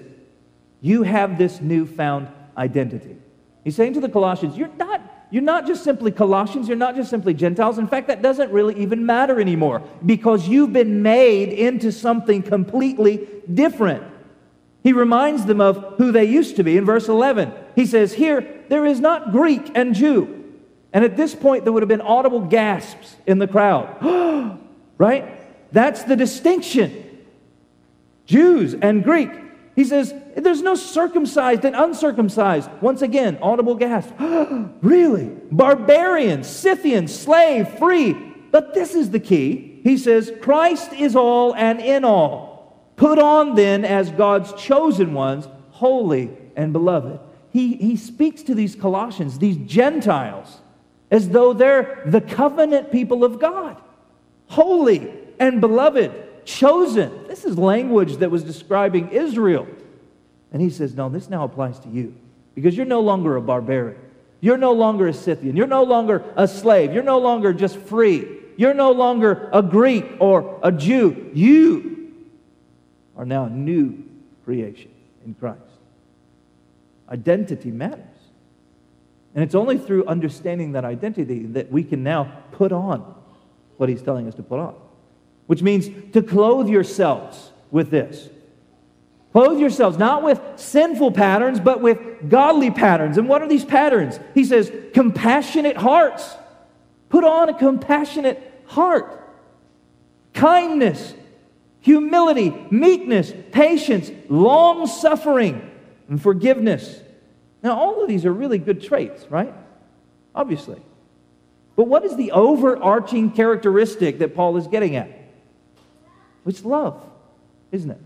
You 0.82 1.04
have 1.04 1.38
this 1.38 1.62
newfound 1.62 2.28
identity. 2.58 3.16
He's 3.64 3.76
saying 3.78 3.94
to 3.94 4.02
the 4.02 4.10
Colossians, 4.10 4.58
You're 4.58 4.68
not 4.76 5.02
you're 5.30 5.44
not 5.44 5.68
just 5.68 5.84
simply 5.84 6.12
Colossians, 6.12 6.68
you're 6.68 6.78
not 6.78 6.96
just 6.96 7.10
simply 7.10 7.34
Gentiles. 7.34 7.78
In 7.78 7.88
fact, 7.88 8.08
that 8.08 8.22
doesn't 8.22 8.52
really 8.52 8.80
even 8.82 9.06
matter 9.06 9.42
anymore 9.42 9.84
because 10.06 10.48
you've 10.48 10.72
been 10.72 11.02
made 11.02 11.50
into 11.50 11.92
something 11.92 12.42
completely 12.42 13.28
different. 13.54 14.04
He 14.84 14.94
reminds 14.94 15.46
them 15.46 15.60
of 15.60 15.96
who 15.98 16.14
they 16.14 16.24
used 16.24 16.56
to 16.56 16.64
be 16.64 16.78
in 16.78 16.86
verse 16.86 17.10
11. 17.10 17.52
He 17.76 17.86
says, 17.86 18.14
Here, 18.14 18.64
there 18.70 18.86
is 18.86 19.02
not 19.02 19.34
Greek 19.34 19.72
and 19.76 19.94
Jew. 19.94 20.46
And 20.94 21.04
at 21.04 21.18
this 21.18 21.36
point, 21.36 21.66
there 21.66 21.74
would 21.74 21.84
have 21.84 21.90
been 21.90 22.02
audible 22.02 22.40
gasps 22.40 23.18
in 23.26 23.40
the 23.40 23.48
crowd. 23.48 23.98
right? 24.98 25.74
That's 25.74 26.04
the 26.04 26.16
distinction. 26.16 27.04
Jews 28.26 28.74
and 28.74 29.04
Greek. 29.04 29.30
He 29.78 29.86
says, 29.86 30.12
There's 30.36 30.64
no 30.64 30.74
circumcised 30.74 31.64
and 31.64 31.76
uncircumcised. 31.76 32.68
Once 32.82 33.04
again, 33.04 33.38
audible 33.44 33.76
gasp. 33.76 34.12
really? 34.82 35.30
Barbarian, 35.52 36.44
Scythian, 36.44 37.08
slave, 37.08 37.70
free. 37.78 38.14
But 38.52 38.74
this 38.74 38.96
is 38.96 39.12
the 39.12 39.20
key. 39.20 39.80
He 39.84 40.00
says, 40.00 40.34
Christ 40.42 40.94
is 40.94 41.16
all 41.16 41.54
and 41.54 41.80
in 41.80 42.04
all. 42.04 42.92
Put 42.96 43.20
on 43.20 43.54
then 43.54 43.86
as 43.86 44.10
God's 44.10 44.52
chosen 44.54 45.14
ones, 45.14 45.48
holy 45.70 46.32
and 46.56 46.74
beloved. 46.74 47.20
He, 47.52 47.76
he 47.76 47.98
speaks 47.98 48.42
to 48.44 48.56
these 48.56 48.76
Colossians, 48.76 49.38
these 49.38 49.58
Gentiles, 49.58 50.60
as 51.12 51.30
though 51.30 51.54
they're 51.54 52.02
the 52.08 52.22
covenant 52.22 52.92
people 52.92 53.24
of 53.24 53.40
God, 53.40 53.80
holy 54.48 55.14
and 55.40 55.62
beloved, 55.62 56.12
chosen. 56.48 57.28
This 57.28 57.46
is 57.46 57.58
language 57.58 58.18
that 58.18 58.32
was 58.32 58.44
describing 58.44 59.10
Israel. 59.10 59.68
And 60.52 60.62
he 60.62 60.70
says, 60.70 60.96
No, 60.96 61.10
this 61.10 61.30
now 61.30 61.44
applies 61.44 61.80
to 61.82 61.90
you 61.90 62.16
because 62.56 62.76
you're 62.76 62.86
no 62.86 63.02
longer 63.02 63.36
a 63.36 63.42
barbarian. 63.42 64.02
You're 64.40 64.58
no 64.58 64.72
longer 64.72 65.08
a 65.08 65.14
Scythian. 65.14 65.56
You're 65.56 65.68
no 65.68 65.84
longer 65.84 66.24
a 66.36 66.48
slave. 66.48 66.94
You're 66.94 67.04
no 67.04 67.20
longer 67.20 67.54
just 67.54 67.78
free. 67.78 68.28
You're 68.56 68.74
no 68.74 68.92
longer 68.92 69.50
a 69.52 69.62
Greek 69.62 70.06
or 70.20 70.60
a 70.64 70.72
Jew. 70.72 71.32
You 71.34 72.14
are 73.16 73.26
now 73.26 73.46
a 73.46 73.50
new 73.50 74.04
creation 74.46 74.92
in 75.26 75.34
Christ. 75.34 75.60
Identity 77.10 77.72
matters. 77.72 78.04
And 79.36 79.44
it's 79.44 79.56
only 79.56 79.78
through 79.78 80.06
understanding 80.06 80.72
that 80.74 80.86
identity 80.86 81.46
that 81.48 81.72
we 81.72 81.84
can 81.84 82.04
now 82.04 82.32
put 82.52 82.72
on 82.72 83.16
what 83.78 83.90
he's 83.90 84.02
telling 84.02 84.28
us 84.28 84.36
to 84.36 84.44
put 84.44 84.60
on, 84.60 84.76
which 85.48 85.62
means 85.62 85.90
to 86.14 86.22
clothe 86.22 86.70
yourselves 86.70 87.52
with 87.72 87.90
this. 87.90 88.30
Clothe 89.32 89.60
yourselves 89.60 89.98
not 89.98 90.24
with 90.24 90.42
sinful 90.56 91.12
patterns, 91.12 91.60
but 91.60 91.82
with 91.82 92.30
godly 92.30 92.72
patterns. 92.72 93.18
And 93.18 93.28
what 93.28 93.42
are 93.42 93.48
these 93.48 93.66
patterns? 93.66 94.20
He 94.34 94.44
says, 94.44 94.72
compassionate 94.94 95.78
hearts. 95.78 96.36
Put 97.10 97.24
on 97.24 97.50
a 97.50 97.54
compassionate 97.54 98.64
heart. 98.66 99.14
Kindness, 100.34 101.14
humility, 101.82 102.54
meekness, 102.72 103.34
patience, 103.52 104.12
long 104.30 104.88
suffering, 104.88 105.70
and 106.10 106.22
forgiveness. 106.22 107.02
Now, 107.64 107.78
all 107.78 108.02
of 108.02 108.08
these 108.08 108.26
are 108.26 108.34
really 108.34 108.58
good 108.58 108.82
traits, 108.82 109.26
right? 109.30 109.54
Obviously. 110.34 110.82
But 111.76 111.88
what 111.88 112.04
is 112.04 112.16
the 112.16 112.32
overarching 112.32 113.32
characteristic 113.32 114.20
that 114.20 114.36
Paul 114.36 114.58
is 114.58 114.68
getting 114.68 114.96
at? 114.96 115.17
It's 116.48 116.64
love, 116.64 117.04
isn't 117.72 117.92
it? 117.92 118.02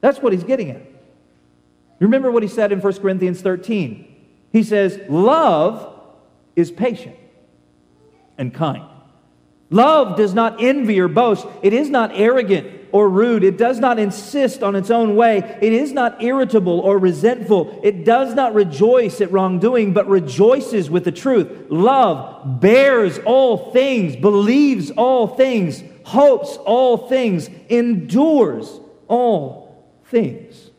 That's 0.00 0.18
what 0.18 0.32
he's 0.32 0.44
getting 0.44 0.70
at. 0.70 0.82
Remember 2.00 2.30
what 2.30 2.42
he 2.42 2.48
said 2.48 2.72
in 2.72 2.80
1 2.80 2.94
Corinthians 3.00 3.40
13. 3.40 4.14
He 4.52 4.62
says, 4.62 5.00
Love 5.08 5.92
is 6.56 6.70
patient 6.70 7.16
and 8.36 8.52
kind. 8.52 8.84
Love 9.70 10.16
does 10.16 10.34
not 10.34 10.62
envy 10.62 11.00
or 11.00 11.08
boast. 11.08 11.46
It 11.62 11.72
is 11.72 11.90
not 11.90 12.10
arrogant 12.14 12.74
or 12.92 13.08
rude. 13.08 13.42
It 13.42 13.58
does 13.58 13.80
not 13.80 13.98
insist 13.98 14.62
on 14.62 14.76
its 14.76 14.90
own 14.90 15.16
way. 15.16 15.38
It 15.60 15.72
is 15.72 15.92
not 15.92 16.22
irritable 16.22 16.78
or 16.78 16.98
resentful. 16.98 17.80
It 17.82 18.04
does 18.04 18.34
not 18.34 18.54
rejoice 18.54 19.20
at 19.20 19.32
wrongdoing, 19.32 19.92
but 19.92 20.08
rejoices 20.08 20.88
with 20.88 21.04
the 21.04 21.10
truth. 21.10 21.66
Love 21.70 22.60
bears 22.60 23.18
all 23.24 23.72
things, 23.72 24.14
believes 24.14 24.92
all 24.92 25.26
things, 25.26 25.82
hopes 26.04 26.56
all 26.58 27.08
things, 27.08 27.48
endures 27.68 28.80
all 29.08 29.84
things. 30.06 30.70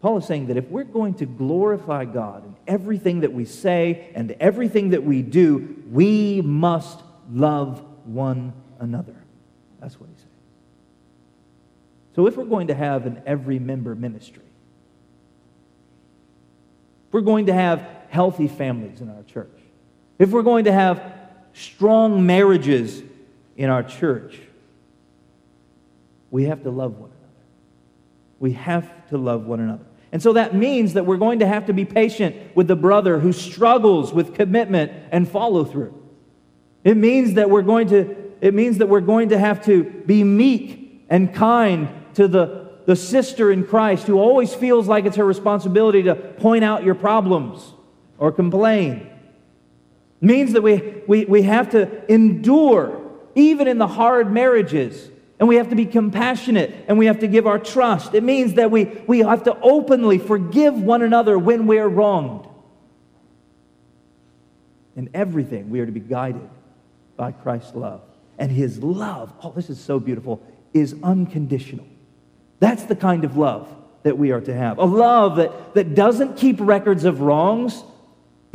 Paul 0.00 0.18
is 0.18 0.26
saying 0.26 0.46
that 0.48 0.56
if 0.56 0.68
we're 0.68 0.84
going 0.84 1.14
to 1.14 1.26
glorify 1.26 2.04
God 2.04 2.44
in 2.44 2.56
everything 2.66 3.20
that 3.20 3.32
we 3.32 3.44
say 3.44 4.10
and 4.14 4.32
everything 4.40 4.90
that 4.90 5.04
we 5.04 5.22
do, 5.22 5.82
we 5.90 6.40
must 6.42 7.00
love 7.30 7.84
one 8.04 8.52
another. 8.78 9.16
That's 9.80 9.98
what 10.00 10.08
he's 10.10 10.18
saying. 10.18 10.30
So, 12.14 12.26
if 12.26 12.36
we're 12.36 12.44
going 12.44 12.68
to 12.68 12.74
have 12.74 13.04
an 13.06 13.22
every 13.26 13.58
member 13.58 13.94
ministry, 13.94 14.42
if 17.08 17.12
we're 17.12 17.20
going 17.20 17.46
to 17.46 17.52
have 17.52 17.86
healthy 18.08 18.48
families 18.48 19.00
in 19.00 19.10
our 19.10 19.22
church, 19.24 19.58
if 20.18 20.30
we're 20.30 20.42
going 20.42 20.64
to 20.64 20.72
have 20.72 21.02
strong 21.52 22.24
marriages 22.26 23.02
in 23.56 23.70
our 23.70 23.82
church, 23.82 24.40
we 26.30 26.44
have 26.44 26.62
to 26.62 26.70
love 26.70 26.98
one 26.98 27.10
another. 27.10 27.22
We 28.38 28.52
have 28.52 29.08
to 29.08 29.18
love 29.18 29.46
one 29.46 29.60
another. 29.60 29.84
And 30.12 30.22
so 30.22 30.34
that 30.34 30.54
means 30.54 30.94
that 30.94 31.06
we're 31.06 31.16
going 31.16 31.40
to 31.40 31.46
have 31.46 31.66
to 31.66 31.72
be 31.72 31.84
patient 31.84 32.54
with 32.54 32.68
the 32.68 32.76
brother 32.76 33.18
who 33.18 33.32
struggles 33.32 34.12
with 34.12 34.34
commitment 34.34 34.92
and 35.10 35.28
follow 35.28 35.64
through. 35.64 35.94
It 36.84 36.96
means 36.96 37.34
that 37.34 37.50
we're 37.50 37.62
going 37.62 37.88
to 37.88 38.26
it 38.40 38.54
means 38.54 38.78
that 38.78 38.88
we're 38.88 39.00
going 39.00 39.30
to 39.30 39.38
have 39.38 39.64
to 39.64 39.82
be 39.84 40.22
meek 40.22 41.04
and 41.08 41.34
kind 41.34 41.88
to 42.14 42.28
the, 42.28 42.70
the 42.86 42.96
sister 42.96 43.50
in 43.50 43.66
Christ 43.66 44.06
who 44.06 44.18
always 44.18 44.54
feels 44.54 44.86
like 44.86 45.04
it's 45.04 45.16
her 45.16 45.24
responsibility 45.24 46.02
to 46.04 46.14
point 46.14 46.64
out 46.64 46.84
your 46.84 46.94
problems 46.94 47.72
or 48.18 48.32
complain. 48.32 49.10
It 50.20 50.26
means 50.26 50.52
that 50.52 50.62
we, 50.62 51.02
we, 51.06 51.24
we 51.24 51.42
have 51.42 51.70
to 51.70 52.12
endure, 52.12 52.95
even 53.36 53.68
in 53.68 53.78
the 53.78 53.86
hard 53.86 54.32
marriages. 54.32 55.10
And 55.38 55.48
we 55.48 55.56
have 55.56 55.68
to 55.68 55.76
be 55.76 55.86
compassionate 55.86 56.74
and 56.88 56.98
we 56.98 57.06
have 57.06 57.20
to 57.20 57.28
give 57.28 57.46
our 57.46 57.58
trust. 57.58 58.14
It 58.14 58.24
means 58.24 58.54
that 58.54 58.70
we, 58.70 58.86
we 59.06 59.18
have 59.20 59.44
to 59.44 59.56
openly 59.60 60.18
forgive 60.18 60.74
one 60.74 61.02
another 61.02 61.38
when 61.38 61.66
we're 61.66 61.86
wronged. 61.86 62.48
In 64.96 65.10
everything, 65.12 65.68
we 65.68 65.80
are 65.80 65.86
to 65.86 65.92
be 65.92 66.00
guided 66.00 66.48
by 67.16 67.32
Christ's 67.32 67.74
love. 67.74 68.00
And 68.38 68.50
his 68.50 68.82
love, 68.82 69.30
oh, 69.42 69.52
this 69.52 69.68
is 69.68 69.78
so 69.78 70.00
beautiful, 70.00 70.42
is 70.72 70.96
unconditional. 71.02 71.86
That's 72.60 72.84
the 72.84 72.96
kind 72.96 73.24
of 73.24 73.36
love 73.36 73.68
that 74.04 74.16
we 74.16 74.30
are 74.30 74.40
to 74.40 74.54
have. 74.54 74.78
A 74.78 74.84
love 74.84 75.36
that, 75.36 75.74
that 75.74 75.94
doesn't 75.94 76.38
keep 76.38 76.56
records 76.60 77.04
of 77.04 77.20
wrongs, 77.20 77.82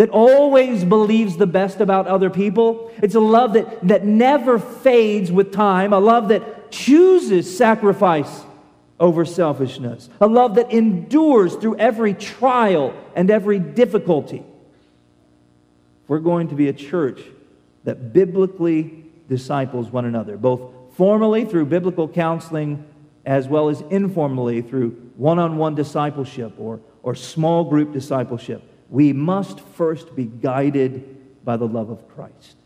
that 0.02 0.10
always 0.10 0.84
believes 0.84 1.38
the 1.38 1.46
best 1.46 1.80
about 1.80 2.08
other 2.08 2.32
people. 2.32 2.92
It's 3.04 3.14
a 3.14 3.20
love 3.20 3.54
that, 3.54 3.88
that 3.88 4.04
never 4.04 4.58
fades 4.58 5.32
with 5.32 5.54
time, 5.54 5.94
a 5.94 6.00
love 6.00 6.30
that 6.30 6.72
chooses 6.72 7.56
sacrifice 7.56 8.42
over 9.00 9.26
selfishness, 9.26 10.10
a 10.20 10.26
love 10.26 10.56
that 10.56 10.72
endures 10.72 11.54
through 11.54 11.78
every 11.78 12.16
trial 12.16 12.96
and 13.16 13.30
every 13.30 13.60
difficulty. 13.60 14.44
We're 16.08 16.18
going 16.18 16.48
to 16.48 16.56
be 16.56 16.68
a 16.68 16.74
church 16.74 17.22
that 17.84 18.12
biblically 18.12 19.06
disciples 19.30 19.92
one 19.92 20.06
another, 20.06 20.36
both 20.36 20.96
formally 20.96 21.46
through 21.46 21.68
biblical 21.68 22.08
counseling 22.08 22.88
as 23.24 23.48
well 23.48 23.70
as 23.70 23.82
informally 23.92 24.64
through 24.64 25.12
one 25.16 25.38
on 25.38 25.58
one 25.58 25.76
discipleship 25.76 26.54
or, 26.58 26.80
or 27.04 27.14
small 27.14 27.66
group 27.66 27.94
discipleship, 27.94 28.64
we 28.92 29.14
must 29.14 29.62
first 29.62 30.16
be 30.16 30.26
guided 30.26 31.44
by 31.46 31.56
the 31.58 31.68
love 31.68 31.90
of 31.90 32.08
Christ. 32.10 32.58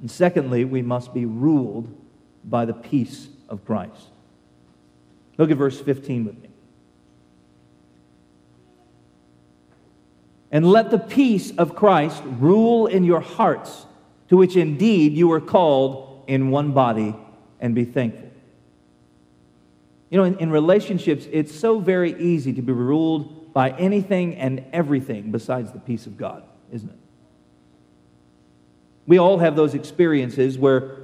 And 0.00 0.10
secondly, 0.10 0.64
we 0.64 0.82
must 0.82 1.14
be 1.14 1.24
ruled 1.24 1.88
by 2.44 2.64
the 2.64 2.74
peace 2.74 3.28
of 3.48 3.64
Christ. 3.64 4.08
Look 5.38 5.50
at 5.52 5.56
verse 5.56 5.80
15 5.80 6.24
with 6.24 6.42
me. 6.42 6.48
And 10.50 10.68
let 10.68 10.90
the 10.90 10.98
peace 10.98 11.52
of 11.56 11.76
Christ 11.76 12.20
rule 12.24 12.86
in 12.86 13.04
your 13.04 13.20
hearts, 13.20 13.86
to 14.30 14.36
which 14.36 14.56
indeed 14.56 15.12
you 15.12 15.28
were 15.28 15.40
called 15.40 16.24
in 16.26 16.50
one 16.50 16.72
body, 16.72 17.14
and 17.60 17.74
be 17.74 17.84
thankful. 17.84 18.28
You 20.10 20.18
know, 20.18 20.24
in, 20.24 20.38
in 20.38 20.50
relationships, 20.50 21.26
it's 21.30 21.54
so 21.54 21.78
very 21.78 22.20
easy 22.20 22.52
to 22.54 22.62
be 22.62 22.72
ruled 22.72 23.37
by 23.52 23.70
anything 23.70 24.36
and 24.36 24.64
everything 24.72 25.30
besides 25.30 25.72
the 25.72 25.78
peace 25.78 26.06
of 26.06 26.16
God, 26.16 26.42
isn't 26.72 26.88
it? 26.88 26.98
We 29.06 29.18
all 29.18 29.38
have 29.38 29.56
those 29.56 29.74
experiences 29.74 30.58
where 30.58 30.98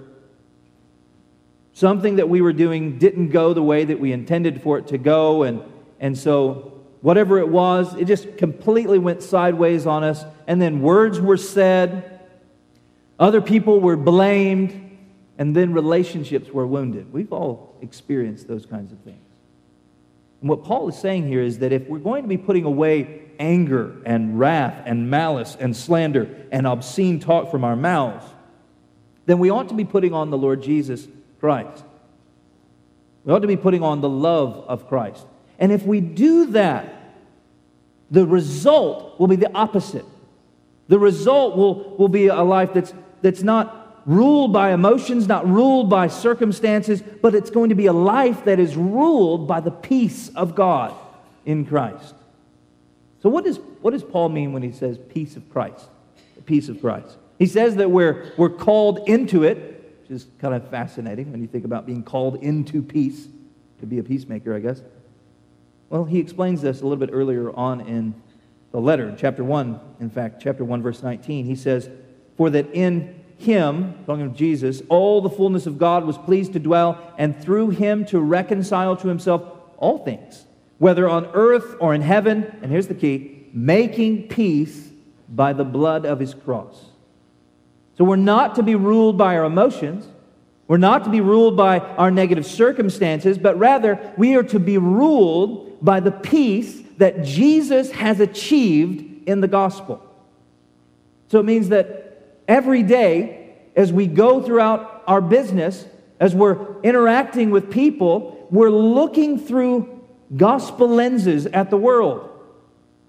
something 1.73 2.17
that 2.17 2.29
we 2.29 2.41
were 2.41 2.53
doing 2.53 2.99
didn't 2.99 3.31
go 3.31 3.55
the 3.55 3.63
way 3.63 3.85
that 3.85 3.99
we 3.99 4.13
intended 4.13 4.63
for 4.63 4.79
it 4.79 4.89
to 4.89 4.99
go, 4.99 5.43
and, 5.43 5.63
and 5.99 6.17
so 6.17 6.83
whatever 7.01 7.39
it 7.39 7.49
was, 7.49 7.95
it 7.97 8.07
just 8.07 8.37
completely 8.37 8.99
went 8.99 9.23
sideways 9.23 9.87
on 9.87 10.05
us, 10.05 10.25
and 10.47 10.61
then 10.61 10.81
words 10.81 11.21
were 11.21 11.37
said, 11.37 12.21
other 13.19 13.41
people 13.41 13.81
were 13.81 13.97
blamed, 13.97 14.99
and 15.39 15.55
then 15.55 15.73
relationships 15.73 16.51
were 16.51 16.67
wounded. 16.67 17.13
We've 17.13 17.33
all 17.33 17.77
experienced 17.81 18.49
those 18.49 18.67
kinds 18.67 18.93
of 18.93 18.99
things. 19.01 19.19
And 20.45 20.51
what 20.51 20.63
Paul 20.63 20.91
is 20.91 20.99
saying 20.99 21.27
here 21.27 21.41
is 21.41 21.61
that 21.61 21.73
if 21.73 21.89
we're 21.89 21.99
going 21.99 22.21
to 22.21 22.29
be 22.29 22.37
putting 22.37 22.67
away 22.67 23.23
anger 23.39 23.97
and 24.05 24.39
wrath 24.39 24.83
and 24.85 25.09
malice 25.09 25.57
and 25.59 25.75
slander 25.75 26.29
and 26.53 26.67
obscene 26.67 27.19
talk 27.19 27.51
from 27.51 27.65
our 27.65 27.75
mouths, 27.75 28.27
then 29.25 29.39
we 29.39 29.49
ought 29.49 29.71
to 29.71 29.75
be 29.75 29.87
putting 29.87 30.13
on 30.13 30.29
the 30.29 30.37
Lord 30.37 30.63
Jesus 30.63 31.09
Christ. 31.41 31.83
We 33.25 33.33
ought 33.33 33.39
to 33.39 33.47
be 33.47 33.57
putting 33.57 33.83
on 33.83 34.03
the 34.03 34.09
love 34.11 34.67
of 34.69 34.87
Christ. 34.87 35.27
And 35.59 35.73
if 35.73 35.87
we 35.87 36.03
do 36.03 36.45
that, 36.49 36.93
the 38.11 38.27
result 38.27 39.19
will 39.19 39.29
be 39.29 39.37
the 39.37 39.51
opposite. 39.55 40.05
The 40.89 40.99
result 40.99 41.57
will, 41.57 41.97
will 41.97 42.09
be 42.09 42.27
a 42.27 42.43
life 42.43 42.75
that's, 42.75 42.93
that's 43.23 43.43
not 43.43 43.84
ruled 44.07 44.53
by 44.53 44.73
emotions, 44.73 45.27
not 45.27 45.47
ruled 45.47 45.89
by 45.89 46.09
circumstances, 46.09 47.03
but 47.03 47.35
it's 47.35 47.51
going 47.51 47.71
to 47.71 47.75
be 47.75 47.87
a 47.87 47.93
life 47.93 48.45
that 48.45 48.59
is 48.59 48.77
ruled 48.77 49.49
by 49.49 49.61
the 49.61 49.71
peace 49.71 50.29
of 50.31 50.55
God 50.55 50.95
in 51.45 51.65
Christ. 51.65 52.15
So, 53.23 53.29
what, 53.31 53.47
is, 53.47 53.59
what 53.81 53.93
does 53.93 54.03
Paul 54.03 54.29
mean 54.29 54.53
when 54.53 54.63
he 54.63 54.73
says 54.73 54.99
peace 54.99 55.37
of 55.37 55.49
Christ? 55.51 55.89
The 56.37 56.43
peace 56.43 56.69
of 56.69 56.81
Christ. 56.81 57.17
He 57.39 57.47
says 57.47 57.77
that 57.77 57.91
we're, 57.91 58.33
we're 58.37 58.51
called 58.51 59.09
into 59.09 59.45
it, 59.45 59.99
which 60.03 60.11
is 60.11 60.27
kind 60.39 60.55
of 60.55 60.69
fascinating 60.69 61.33
when 61.33 61.41
you 61.41 61.47
think 61.47 61.65
about 61.65 61.87
being 61.87 62.03
called 62.03 62.37
into 62.43 62.83
peace, 62.83 63.29
to 63.81 63.87
be 63.87 63.99
a 63.99 64.03
peacemaker, 64.03 64.55
I 64.55 64.61
guess. 64.61 64.83
Well, 65.89 66.05
he 66.05 66.19
explains 66.19 66.61
this 66.61 66.81
a 66.81 66.83
little 66.83 66.99
bit 66.99 67.11
earlier 67.13 67.51
on 67.51 67.81
in 67.81 68.15
the 68.73 68.81
letter, 68.81 69.15
chapter 69.17 69.45
1, 69.45 69.81
in 70.01 70.11
fact, 70.11 70.43
chapter 70.43 70.65
1, 70.65 70.83
verse 70.83 71.03
19. 71.03 71.45
He 71.47 71.57
says, 71.57 71.89
For 72.37 72.51
that 72.51 72.67
in 72.73 73.24
him, 73.39 73.95
talking 74.07 74.27
of 74.27 74.35
Jesus, 74.35 74.83
all 74.89 75.21
the 75.21 75.31
fullness 75.31 75.67
of 75.67 75.79
God 75.79 76.05
was 76.05 76.17
pleased 76.19 76.53
to 76.55 76.59
dwell, 76.59 77.15
and 77.19 77.41
through 77.41 77.71
him 77.71 78.05
to 78.07 78.21
reconcile 78.21 78.97
to 78.97 79.09
himself 79.09 79.43
all 79.77 79.99
things, 79.99 80.47
whether 80.79 81.09
on 81.09 81.27
earth 81.35 81.77
or 81.81 81.95
in 81.95 82.01
heaven, 82.01 82.45
and 82.63 82.71
here's 82.71 82.89
the 82.89 82.95
key, 82.95 83.47
making 83.53 84.29
peace 84.29 84.89
by 85.29 85.53
the 85.53 85.65
blood 85.65 86.07
of 86.07 86.21
his 86.21 86.35
cross. 86.35 86.87
So 87.97 88.05
we're 88.05 88.17
not 88.17 88.57
to 88.57 88.63
be 88.63 88.75
ruled 88.75 89.17
by 89.17 89.37
our 89.37 89.45
emotions. 89.45 90.07
We're 90.67 90.79
not 90.79 91.05
to 91.05 91.11
be 91.11 91.21
ruled 91.21 91.57
by 91.57 91.79
our 91.79 92.11
negative 92.11 92.47
circumstances, 92.47 93.39
but 93.39 93.59
rather 93.59 94.13
we 94.17 94.35
are 94.37 94.43
to 94.45 94.59
be 94.59 94.79
ruled 94.79 95.85
by 95.85 96.01
the 96.01 96.11
peace 96.11 96.81
that 96.99 97.23
Jesus 97.23 97.91
has 97.93 98.21
achieved 98.21 99.29
in 99.29 99.41
the 99.41 99.49
gospel. 99.49 100.03
So 101.29 101.41
it 101.41 101.45
means 101.45 101.69
that 101.69 102.14
every 102.49 102.83
day, 102.83 103.55
as 103.77 103.93
we 103.93 104.07
go 104.07 104.43
throughout 104.43 105.03
our 105.07 105.21
business, 105.21 105.87
as 106.21 106.35
we're 106.35 106.81
interacting 106.83 107.51
with 107.51 107.71
people, 107.71 108.47
we're 108.51 108.71
looking 108.71 109.39
through 109.39 110.03
gospel 110.37 110.89
lenses 110.89 111.47
at 111.47 111.71
the 111.71 111.77
world. 111.77 112.31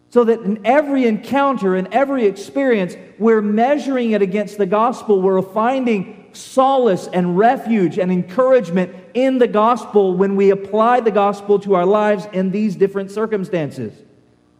So 0.09 0.23
that 0.23 0.41
in 0.41 0.65
every 0.65 1.05
encounter, 1.05 1.75
in 1.75 1.91
every 1.93 2.25
experience, 2.25 2.95
we're 3.19 3.41
measuring 3.41 4.11
it 4.11 4.21
against 4.21 4.57
the 4.57 4.65
gospel. 4.65 5.21
We're 5.21 5.41
finding 5.41 6.29
solace 6.31 7.07
and 7.11 7.37
refuge 7.37 7.97
and 7.97 8.11
encouragement 8.11 8.95
in 9.13 9.37
the 9.37 9.47
gospel 9.47 10.15
when 10.15 10.35
we 10.35 10.51
apply 10.51 11.01
the 11.01 11.11
gospel 11.11 11.59
to 11.59 11.75
our 11.75 11.85
lives 11.85 12.27
in 12.33 12.51
these 12.51 12.75
different 12.75 13.11
circumstances. 13.11 13.93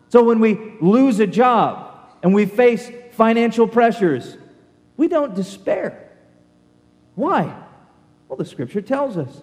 So 0.10 0.24
when 0.24 0.40
we 0.40 0.74
lose 0.82 1.20
a 1.20 1.28
job 1.28 1.94
and 2.24 2.34
we 2.34 2.46
face 2.46 2.90
financial 3.12 3.68
pressures, 3.68 4.38
we 4.98 5.08
don't 5.08 5.36
despair. 5.36 6.10
Why? 7.16 7.56
Well, 8.28 8.38
the 8.38 8.46
scripture 8.46 8.82
tells 8.82 9.18
us. 9.18 9.42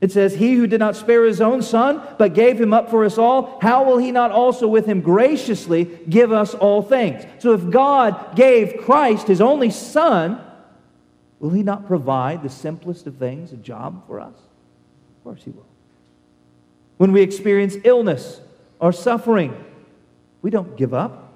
It 0.00 0.12
says, 0.12 0.34
He 0.34 0.54
who 0.54 0.66
did 0.66 0.80
not 0.80 0.96
spare 0.96 1.24
his 1.24 1.40
own 1.40 1.62
son, 1.62 2.02
but 2.18 2.34
gave 2.34 2.60
him 2.60 2.74
up 2.74 2.90
for 2.90 3.04
us 3.04 3.16
all, 3.16 3.58
how 3.62 3.84
will 3.84 3.98
he 3.98 4.12
not 4.12 4.30
also 4.30 4.68
with 4.68 4.86
him 4.86 5.00
graciously 5.00 5.84
give 6.08 6.32
us 6.32 6.54
all 6.54 6.82
things? 6.82 7.24
So 7.38 7.52
if 7.52 7.70
God 7.70 8.36
gave 8.36 8.82
Christ 8.84 9.26
his 9.26 9.40
only 9.40 9.70
son, 9.70 10.40
will 11.40 11.50
he 11.50 11.62
not 11.62 11.86
provide 11.86 12.42
the 12.42 12.50
simplest 12.50 13.06
of 13.06 13.16
things, 13.16 13.52
a 13.52 13.56
job 13.56 14.06
for 14.06 14.20
us? 14.20 14.34
Of 14.34 15.24
course 15.24 15.42
he 15.44 15.50
will. 15.50 15.66
When 16.98 17.12
we 17.12 17.22
experience 17.22 17.76
illness 17.84 18.40
or 18.78 18.92
suffering, 18.92 19.64
we 20.42 20.50
don't 20.50 20.76
give 20.76 20.92
up. 20.92 21.32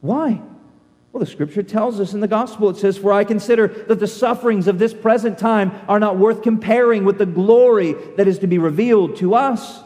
Why? 0.00 0.40
Well, 1.12 1.20
the 1.20 1.26
scripture 1.26 1.64
tells 1.64 1.98
us 1.98 2.14
in 2.14 2.20
the 2.20 2.28
gospel, 2.28 2.70
it 2.70 2.76
says, 2.76 2.96
For 2.96 3.12
I 3.12 3.24
consider 3.24 3.66
that 3.88 3.98
the 3.98 4.06
sufferings 4.06 4.68
of 4.68 4.78
this 4.78 4.94
present 4.94 5.38
time 5.38 5.72
are 5.88 5.98
not 5.98 6.16
worth 6.16 6.42
comparing 6.42 7.04
with 7.04 7.18
the 7.18 7.26
glory 7.26 7.94
that 8.16 8.28
is 8.28 8.38
to 8.40 8.46
be 8.46 8.58
revealed 8.58 9.16
to 9.16 9.34
us. 9.34 9.80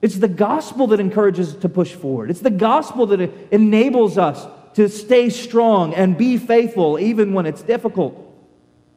It's 0.00 0.16
the 0.16 0.28
gospel 0.28 0.86
that 0.88 1.00
encourages 1.00 1.54
us 1.54 1.60
to 1.60 1.68
push 1.68 1.92
forward. 1.92 2.30
It's 2.30 2.40
the 2.40 2.50
gospel 2.50 3.06
that 3.06 3.20
enables 3.52 4.16
us 4.16 4.46
to 4.74 4.88
stay 4.88 5.28
strong 5.28 5.92
and 5.94 6.16
be 6.16 6.38
faithful 6.38 6.98
even 6.98 7.34
when 7.34 7.44
it's 7.44 7.62
difficult. 7.62 8.18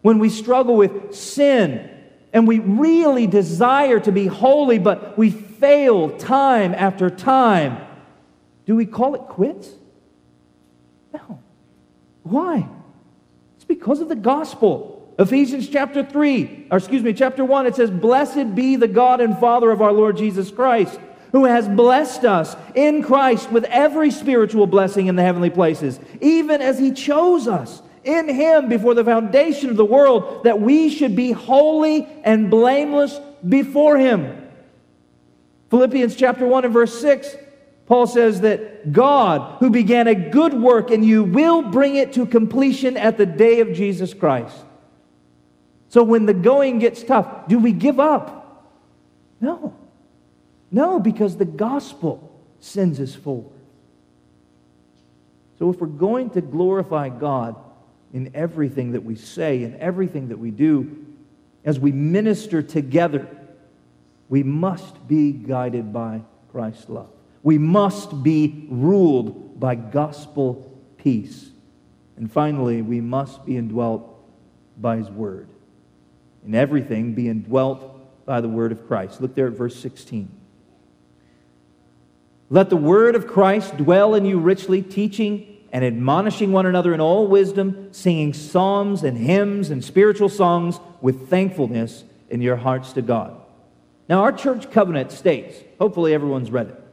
When 0.02 0.20
we 0.20 0.30
struggle 0.30 0.78
with 0.78 1.14
sin 1.14 1.90
and 2.32 2.48
we 2.48 2.60
really 2.60 3.28
desire 3.28 4.00
to 4.00 4.12
be 4.12 4.28
holy, 4.28 4.80
but 4.80 5.18
we 5.18 5.30
fail 5.30 6.18
time 6.18 6.74
after 6.74 7.10
time, 7.10 7.86
do 8.66 8.76
we 8.76 8.86
call 8.86 9.16
it 9.16 9.22
quits? 9.22 9.70
No. 11.14 11.40
Why? 12.26 12.68
It's 13.56 13.66
because 13.66 14.02
of 14.02 14.10
the 14.10 14.16
gospel. 14.16 15.14
Ephesians 15.20 15.70
chapter 15.70 16.04
3, 16.04 16.68
or 16.72 16.80
excuse 16.80 17.04
me, 17.04 17.14
chapter 17.14 17.46
1, 17.46 17.68
it 17.68 17.76
says, 17.76 17.92
Blessed 17.92 18.56
be 18.56 18.76
the 18.76 18.88
God 18.88 19.22
and 19.22 19.38
Father 19.38 19.70
of 19.70 19.82
our 19.82 19.94
Lord 19.94 20.18
Jesus 20.18 20.50
Christ, 20.50 21.00
who 21.32 21.46
has 21.46 21.70
blessed 21.70 22.26
us 22.26 22.56
in 22.74 23.04
Christ 23.04 23.52
with 23.52 23.64
every 23.66 24.10
spiritual 24.10 24.66
blessing 24.66 25.06
in 25.06 25.16
the 25.16 25.22
heavenly 25.22 25.52
places, 25.52 26.00
even 26.20 26.62
as 26.62 26.80
he 26.80 26.92
chose 26.92 27.48
us 27.48 27.84
in 28.04 28.28
him 28.28 28.70
before 28.70 28.96
the 28.96 29.06
foundation 29.06 29.70
of 29.70 29.78
the 29.78 29.86
world, 29.86 30.44
that 30.46 30.60
we 30.60 30.90
should 30.90 31.16
be 31.16 31.32
holy 31.32 32.08
and 32.24 32.50
blameless 32.50 33.20
before 33.48 34.00
him. 34.00 34.50
Philippians 35.70 36.16
chapter 36.16 36.48
1 36.48 36.66
and 36.66 36.74
verse 36.74 37.00
6 37.00 37.36
Paul 37.88 38.08
says 38.08 38.42
that 38.42 38.92
God, 38.92 39.60
who 39.60 39.70
began 39.70 40.08
a 40.08 40.16
good 40.16 40.54
work 40.54 40.90
in 40.90 41.04
you, 41.04 41.24
will 41.24 41.62
bring 41.62 41.96
it 41.96 42.14
to 42.14 42.26
completion 42.26 42.98
at 42.98 43.18
the 43.18 43.26
day 43.26 43.60
of 43.60 43.74
Jesus 43.74 44.14
Christ. 44.14 44.58
So 45.90 46.04
when 46.04 46.26
the 46.26 46.34
going 46.34 46.80
gets 46.80 47.04
tough, 47.04 47.48
do 47.48 47.60
we 47.60 47.72
give 47.72 48.00
up? 48.00 48.66
No. 49.40 49.76
No, 50.72 51.00
because 51.00 51.38
the 51.38 51.46
gospel 51.46 52.32
sends 52.60 53.00
us 53.00 53.14
forward. 53.14 53.52
So 55.60 55.70
if 55.70 55.80
we're 55.80 55.88
going 55.88 56.32
to 56.32 56.42
glorify 56.42 57.10
God 57.10 57.56
in 58.14 58.32
everything 58.34 58.94
that 58.94 59.04
we 59.04 59.16
say 59.16 59.64
and 59.64 59.76
everything 59.78 60.30
that 60.30 60.40
we 60.40 60.52
do, 60.52 61.06
as 61.64 61.80
we 61.80 61.92
minister 61.92 62.62
together, 62.62 63.28
we 64.28 64.44
must 64.44 65.08
be 65.08 65.32
guided 65.32 65.94
by 65.94 66.22
Christ's 66.52 66.90
love. 66.90 67.15
We 67.46 67.60
must 67.60 68.24
be 68.24 68.66
ruled 68.72 69.60
by 69.60 69.76
gospel 69.76 70.82
peace. 70.98 71.52
And 72.18 72.30
finally, 72.30 72.82
we 72.82 73.02
must 73.02 73.46
be 73.46 73.56
indwelt 73.56 74.20
by 74.82 74.98
his 74.98 75.12
word. 75.12 75.48
In 76.44 76.56
everything, 76.56 77.14
be 77.14 77.30
indwelt 77.30 78.26
by 78.26 78.42
the 78.42 78.50
word 78.50 78.72
of 78.72 78.88
Christ. 78.88 79.22
Look 79.22 79.36
there 79.36 79.46
at 79.46 79.54
verse 79.54 79.76
16. 79.80 80.28
Let 82.50 82.72
the 82.72 82.78
word 82.78 83.14
of 83.14 83.28
Christ 83.28 83.78
dwell 83.78 84.16
in 84.16 84.26
you 84.26 84.40
richly, 84.40 84.82
teaching 84.82 85.46
and 85.72 85.86
admonishing 85.86 86.52
one 86.52 86.66
another 86.66 86.96
in 86.96 87.00
all 87.00 87.28
wisdom, 87.28 87.94
singing 87.94 88.34
psalms 88.34 89.04
and 89.04 89.20
hymns 89.20 89.70
and 89.70 89.86
spiritual 89.86 90.30
songs 90.30 90.80
with 91.00 91.30
thankfulness 91.30 92.06
in 92.28 92.42
your 92.42 92.56
hearts 92.56 92.94
to 92.94 93.04
God. 93.04 93.40
Now, 94.10 94.24
our 94.24 94.32
church 94.32 94.72
covenant 94.72 95.12
states, 95.12 95.60
hopefully 95.78 96.12
everyone's 96.12 96.50
read 96.50 96.70
it. 96.70 96.85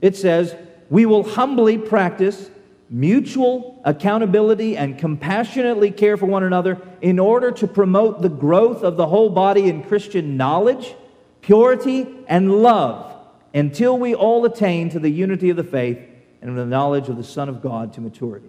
It 0.00 0.16
says, 0.16 0.54
We 0.90 1.06
will 1.06 1.22
humbly 1.22 1.78
practice 1.78 2.50
mutual 2.90 3.80
accountability 3.84 4.76
and 4.76 4.98
compassionately 4.98 5.90
care 5.90 6.16
for 6.16 6.26
one 6.26 6.42
another 6.42 6.80
in 7.02 7.18
order 7.18 7.50
to 7.52 7.66
promote 7.66 8.22
the 8.22 8.28
growth 8.28 8.82
of 8.82 8.96
the 8.96 9.06
whole 9.06 9.30
body 9.30 9.68
in 9.68 9.82
Christian 9.82 10.36
knowledge, 10.36 10.94
purity, 11.42 12.06
and 12.26 12.62
love 12.62 13.14
until 13.54 13.98
we 13.98 14.14
all 14.14 14.44
attain 14.44 14.88
to 14.90 14.98
the 14.98 15.10
unity 15.10 15.50
of 15.50 15.56
the 15.56 15.64
faith 15.64 15.98
and 16.40 16.56
the 16.56 16.64
knowledge 16.64 17.08
of 17.08 17.16
the 17.16 17.24
Son 17.24 17.48
of 17.48 17.60
God 17.60 17.92
to 17.94 18.00
maturity. 18.00 18.48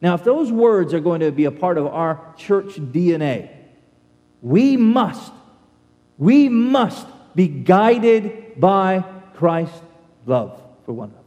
Now, 0.00 0.14
if 0.14 0.24
those 0.24 0.52
words 0.52 0.94
are 0.94 1.00
going 1.00 1.20
to 1.20 1.32
be 1.32 1.46
a 1.46 1.50
part 1.50 1.78
of 1.78 1.86
our 1.86 2.34
church 2.36 2.76
DNA, 2.76 3.50
we 4.42 4.76
must, 4.76 5.32
we 6.18 6.48
must 6.48 7.06
be 7.34 7.48
guided 7.48 8.60
by 8.60 9.04
Christ's 9.34 9.80
love 10.26 10.62
for 10.86 10.92
one 10.92 11.10
another. 11.10 11.24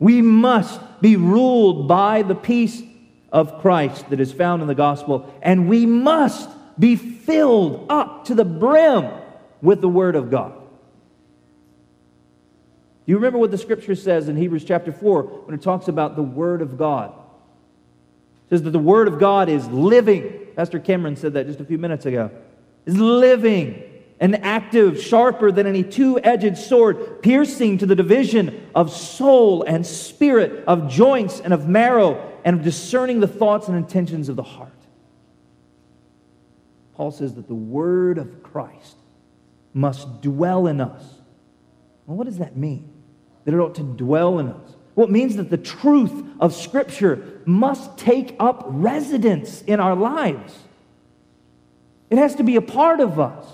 We 0.00 0.22
must 0.22 0.80
be 1.00 1.16
ruled 1.16 1.86
by 1.86 2.22
the 2.22 2.34
peace 2.34 2.82
of 3.30 3.60
Christ 3.60 4.08
that 4.10 4.18
is 4.18 4.32
found 4.32 4.62
in 4.62 4.68
the 4.68 4.74
gospel, 4.74 5.32
and 5.42 5.68
we 5.68 5.86
must 5.86 6.48
be 6.78 6.96
filled 6.96 7.86
up 7.90 8.24
to 8.24 8.34
the 8.34 8.44
brim 8.44 9.08
with 9.60 9.82
the 9.82 9.88
Word 9.88 10.16
of 10.16 10.30
God. 10.30 10.54
Do 13.06 13.12
you 13.12 13.16
remember 13.16 13.38
what 13.38 13.50
the 13.50 13.58
scripture 13.58 13.94
says 13.94 14.28
in 14.28 14.36
Hebrews 14.36 14.64
chapter 14.64 14.92
4 14.92 15.22
when 15.22 15.54
it 15.54 15.62
talks 15.62 15.88
about 15.88 16.16
the 16.16 16.22
Word 16.22 16.62
of 16.62 16.78
God? 16.78 17.12
It 18.46 18.50
says 18.50 18.62
that 18.62 18.70
the 18.70 18.78
Word 18.78 19.06
of 19.06 19.18
God 19.18 19.48
is 19.48 19.68
living. 19.68 20.46
Pastor 20.56 20.78
Cameron 20.78 21.16
said 21.16 21.34
that 21.34 21.46
just 21.46 21.60
a 21.60 21.64
few 21.64 21.78
minutes 21.78 22.06
ago. 22.06 22.30
Is 22.86 22.96
living 22.96 23.89
and 24.20 24.44
active, 24.44 25.00
sharper 25.00 25.50
than 25.50 25.66
any 25.66 25.82
two 25.82 26.20
edged 26.20 26.58
sword, 26.58 27.22
piercing 27.22 27.78
to 27.78 27.86
the 27.86 27.96
division 27.96 28.68
of 28.74 28.92
soul 28.92 29.62
and 29.62 29.86
spirit, 29.86 30.62
of 30.66 30.88
joints 30.88 31.40
and 31.40 31.54
of 31.54 31.66
marrow, 31.66 32.30
and 32.44 32.58
of 32.58 32.62
discerning 32.62 33.20
the 33.20 33.26
thoughts 33.26 33.66
and 33.66 33.76
intentions 33.76 34.28
of 34.28 34.36
the 34.36 34.42
heart. 34.42 34.70
Paul 36.94 37.10
says 37.10 37.34
that 37.34 37.48
the 37.48 37.54
word 37.54 38.18
of 38.18 38.42
Christ 38.42 38.96
must 39.72 40.20
dwell 40.20 40.66
in 40.66 40.82
us. 40.82 41.02
Well, 42.06 42.18
what 42.18 42.26
does 42.26 42.38
that 42.38 42.56
mean? 42.56 42.92
That 43.44 43.54
it 43.54 43.58
ought 43.58 43.76
to 43.76 43.82
dwell 43.82 44.38
in 44.38 44.48
us. 44.48 44.76
Well, 44.94 45.06
it 45.06 45.10
means 45.10 45.36
that 45.36 45.48
the 45.48 45.56
truth 45.56 46.12
of 46.40 46.54
Scripture 46.54 47.40
must 47.46 47.96
take 47.96 48.36
up 48.38 48.64
residence 48.66 49.62
in 49.62 49.80
our 49.80 49.96
lives. 49.96 50.58
It 52.10 52.18
has 52.18 52.34
to 52.34 52.42
be 52.42 52.56
a 52.56 52.60
part 52.60 53.00
of 53.00 53.18
us. 53.18 53.46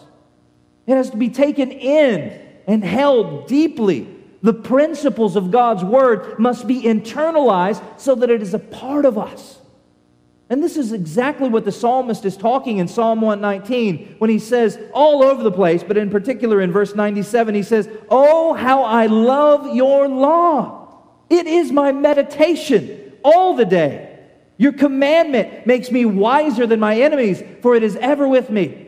It 0.86 0.94
has 0.94 1.10
to 1.10 1.16
be 1.16 1.28
taken 1.28 1.70
in 1.70 2.40
and 2.66 2.84
held 2.84 3.46
deeply. 3.46 4.08
The 4.42 4.52
principles 4.52 5.36
of 5.36 5.50
God's 5.50 5.82
Word 5.82 6.38
must 6.38 6.66
be 6.66 6.82
internalized 6.82 7.82
so 7.98 8.14
that 8.16 8.30
it 8.30 8.42
is 8.42 8.54
a 8.54 8.58
part 8.58 9.04
of 9.04 9.18
us. 9.18 9.58
And 10.48 10.62
this 10.62 10.76
is 10.76 10.92
exactly 10.92 11.48
what 11.48 11.64
the 11.64 11.72
psalmist 11.72 12.24
is 12.24 12.36
talking 12.36 12.78
in 12.78 12.86
Psalm 12.86 13.20
119 13.20 14.16
when 14.18 14.30
he 14.30 14.38
says, 14.38 14.78
all 14.92 15.24
over 15.24 15.42
the 15.42 15.50
place, 15.50 15.82
but 15.82 15.96
in 15.96 16.08
particular 16.08 16.60
in 16.60 16.70
verse 16.70 16.94
97, 16.94 17.54
he 17.54 17.64
says, 17.64 17.88
Oh, 18.08 18.54
how 18.54 18.84
I 18.84 19.06
love 19.06 19.74
your 19.74 20.06
law! 20.06 20.86
It 21.28 21.48
is 21.48 21.72
my 21.72 21.90
meditation 21.90 23.12
all 23.24 23.56
the 23.56 23.64
day. 23.64 24.16
Your 24.56 24.72
commandment 24.72 25.66
makes 25.66 25.90
me 25.90 26.04
wiser 26.04 26.66
than 26.66 26.78
my 26.78 27.00
enemies, 27.00 27.42
for 27.60 27.74
it 27.74 27.82
is 27.82 27.96
ever 27.96 28.28
with 28.28 28.48
me. 28.48 28.85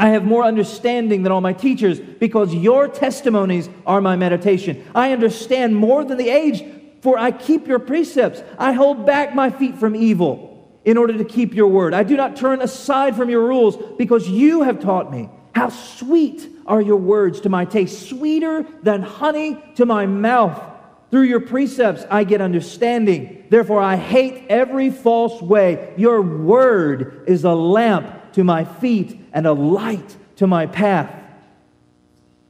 I 0.00 0.08
have 0.08 0.24
more 0.24 0.44
understanding 0.44 1.24
than 1.24 1.30
all 1.30 1.42
my 1.42 1.52
teachers 1.52 2.00
because 2.00 2.54
your 2.54 2.88
testimonies 2.88 3.68
are 3.86 4.00
my 4.00 4.16
meditation. 4.16 4.82
I 4.94 5.12
understand 5.12 5.76
more 5.76 6.06
than 6.06 6.16
the 6.16 6.30
aged, 6.30 6.64
for 7.02 7.18
I 7.18 7.32
keep 7.32 7.68
your 7.68 7.78
precepts. 7.78 8.42
I 8.58 8.72
hold 8.72 9.04
back 9.04 9.34
my 9.34 9.50
feet 9.50 9.76
from 9.76 9.94
evil 9.94 10.80
in 10.86 10.96
order 10.96 11.18
to 11.18 11.24
keep 11.24 11.52
your 11.52 11.66
word. 11.66 11.92
I 11.92 12.02
do 12.02 12.16
not 12.16 12.34
turn 12.34 12.62
aside 12.62 13.14
from 13.14 13.28
your 13.28 13.46
rules 13.46 13.76
because 13.98 14.26
you 14.26 14.62
have 14.62 14.80
taught 14.80 15.12
me. 15.12 15.28
How 15.54 15.68
sweet 15.68 16.48
are 16.64 16.80
your 16.80 16.96
words 16.96 17.42
to 17.42 17.50
my 17.50 17.66
taste, 17.66 18.08
sweeter 18.08 18.64
than 18.82 19.02
honey 19.02 19.62
to 19.74 19.84
my 19.84 20.06
mouth. 20.06 20.62
Through 21.10 21.24
your 21.24 21.40
precepts 21.40 22.06
I 22.10 22.24
get 22.24 22.40
understanding. 22.40 23.44
Therefore 23.50 23.82
I 23.82 23.96
hate 23.96 24.46
every 24.48 24.88
false 24.88 25.42
way. 25.42 25.92
Your 25.98 26.22
word 26.22 27.24
is 27.26 27.44
a 27.44 27.52
lamp 27.52 28.19
to 28.34 28.44
my 28.44 28.64
feet 28.64 29.20
and 29.32 29.46
a 29.46 29.52
light 29.52 30.16
to 30.36 30.46
my 30.46 30.66
path. 30.66 31.14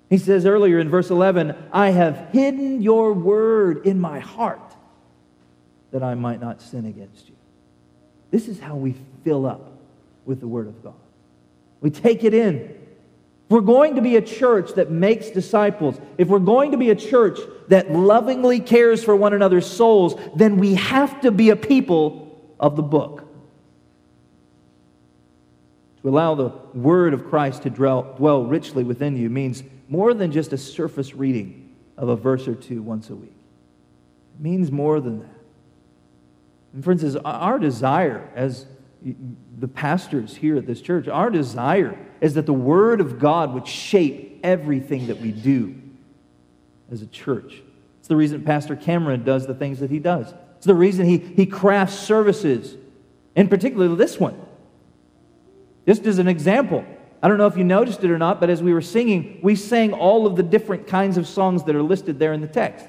He 0.08 0.18
says 0.18 0.44
earlier 0.44 0.78
in 0.78 0.88
verse 0.88 1.10
11, 1.10 1.54
I 1.72 1.90
have 1.90 2.28
hidden 2.32 2.82
your 2.82 3.12
word 3.12 3.86
in 3.86 4.00
my 4.00 4.18
heart 4.18 4.60
that 5.92 6.02
I 6.02 6.14
might 6.14 6.40
not 6.40 6.60
sin 6.60 6.84
against 6.86 7.28
you. 7.28 7.34
This 8.30 8.48
is 8.48 8.60
how 8.60 8.76
we 8.76 8.94
fill 9.24 9.46
up 9.46 9.72
with 10.24 10.40
the 10.40 10.48
word 10.48 10.68
of 10.68 10.82
God. 10.82 10.94
We 11.80 11.90
take 11.90 12.24
it 12.24 12.34
in. 12.34 12.56
If 12.56 13.50
we're 13.50 13.60
going 13.60 13.96
to 13.96 14.02
be 14.02 14.16
a 14.16 14.22
church 14.22 14.74
that 14.74 14.90
makes 14.90 15.30
disciples, 15.30 16.00
if 16.18 16.28
we're 16.28 16.38
going 16.38 16.72
to 16.72 16.76
be 16.76 16.90
a 16.90 16.94
church 16.94 17.38
that 17.68 17.90
lovingly 17.90 18.60
cares 18.60 19.02
for 19.02 19.16
one 19.16 19.32
another's 19.32 19.66
souls, 19.66 20.14
then 20.36 20.58
we 20.58 20.74
have 20.74 21.20
to 21.22 21.32
be 21.32 21.50
a 21.50 21.56
people 21.56 22.38
of 22.60 22.76
the 22.76 22.82
book. 22.82 23.24
To 26.02 26.08
allow 26.08 26.34
the 26.34 26.48
word 26.74 27.12
of 27.12 27.26
Christ 27.28 27.62
to 27.62 27.70
dwell, 27.70 28.44
richly 28.44 28.84
within 28.84 29.16
you 29.16 29.28
means 29.28 29.62
more 29.88 30.14
than 30.14 30.32
just 30.32 30.52
a 30.52 30.58
surface 30.58 31.14
reading 31.14 31.74
of 31.96 32.08
a 32.08 32.16
verse 32.16 32.48
or 32.48 32.54
two 32.54 32.82
once 32.82 33.10
a 33.10 33.14
week. 33.14 33.36
It 34.38 34.42
means 34.42 34.70
more 34.70 35.00
than 35.00 35.20
that. 35.20 35.40
And 36.72 36.84
for 36.84 36.92
instance, 36.92 37.16
our 37.24 37.58
desire 37.58 38.30
as 38.34 38.66
the 39.58 39.68
pastors 39.68 40.36
here 40.36 40.56
at 40.56 40.66
this 40.66 40.80
church, 40.80 41.08
our 41.08 41.30
desire 41.30 41.98
is 42.20 42.34
that 42.34 42.46
the 42.46 42.52
Word 42.52 43.00
of 43.00 43.18
God 43.18 43.52
would 43.54 43.66
shape 43.66 44.40
everything 44.42 45.08
that 45.08 45.20
we 45.20 45.32
do 45.32 45.74
as 46.90 47.02
a 47.02 47.06
church. 47.06 47.62
It's 47.98 48.08
the 48.08 48.16
reason 48.16 48.42
Pastor 48.42 48.76
Cameron 48.76 49.24
does 49.24 49.46
the 49.46 49.54
things 49.54 49.80
that 49.80 49.90
he 49.90 49.98
does. 49.98 50.32
It's 50.56 50.66
the 50.66 50.74
reason 50.74 51.06
he, 51.06 51.18
he 51.18 51.46
crafts 51.46 51.98
services, 51.98 52.76
and 53.36 53.50
particularly 53.50 53.94
this 53.96 54.18
one. 54.18 54.40
Just 55.86 56.06
as 56.06 56.18
an 56.18 56.28
example, 56.28 56.84
I 57.22 57.28
don't 57.28 57.38
know 57.38 57.46
if 57.46 57.56
you 57.56 57.64
noticed 57.64 58.02
it 58.02 58.10
or 58.10 58.18
not, 58.18 58.40
but 58.40 58.50
as 58.50 58.62
we 58.62 58.72
were 58.72 58.80
singing, 58.80 59.40
we 59.42 59.54
sang 59.54 59.92
all 59.92 60.26
of 60.26 60.36
the 60.36 60.42
different 60.42 60.86
kinds 60.86 61.16
of 61.16 61.26
songs 61.26 61.64
that 61.64 61.76
are 61.76 61.82
listed 61.82 62.18
there 62.18 62.32
in 62.32 62.40
the 62.40 62.48
text 62.48 62.86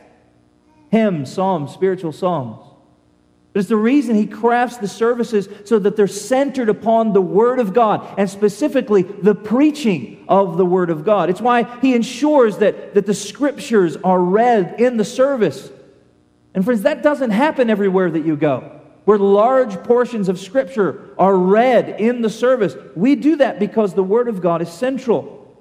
hymns, 0.89 1.31
psalms, 1.31 1.71
spiritual 1.71 2.11
songs. 2.11 2.65
But 3.53 3.61
it's 3.61 3.69
the 3.69 3.77
reason 3.77 4.15
he 4.15 4.27
crafts 4.27 4.77
the 4.77 4.89
services 4.89 5.47
so 5.63 5.79
that 5.79 5.95
they're 5.95 6.05
centered 6.07 6.67
upon 6.67 7.13
the 7.13 7.21
Word 7.21 7.59
of 7.59 7.73
God 7.73 8.13
and 8.17 8.29
specifically 8.29 9.03
the 9.03 9.35
preaching 9.35 10.25
of 10.27 10.57
the 10.57 10.65
Word 10.65 10.89
of 10.89 11.05
God. 11.05 11.29
It's 11.29 11.39
why 11.39 11.63
he 11.79 11.95
ensures 11.95 12.57
that, 12.57 12.93
that 12.93 13.05
the 13.05 13.13
Scriptures 13.13 13.95
are 14.03 14.19
read 14.19 14.81
in 14.81 14.97
the 14.97 15.05
service. 15.05 15.69
And 16.53 16.65
friends, 16.65 16.81
that 16.81 17.03
doesn't 17.03 17.31
happen 17.31 17.69
everywhere 17.69 18.11
that 18.11 18.25
you 18.25 18.35
go 18.35 18.80
where 19.11 19.19
large 19.19 19.83
portions 19.83 20.29
of 20.29 20.39
Scripture 20.39 21.09
are 21.17 21.35
read 21.35 21.99
in 21.99 22.21
the 22.21 22.29
service. 22.29 22.77
We 22.95 23.17
do 23.17 23.35
that 23.35 23.59
because 23.59 23.93
the 23.93 24.05
Word 24.05 24.29
of 24.29 24.39
God 24.39 24.61
is 24.61 24.71
central. 24.71 25.53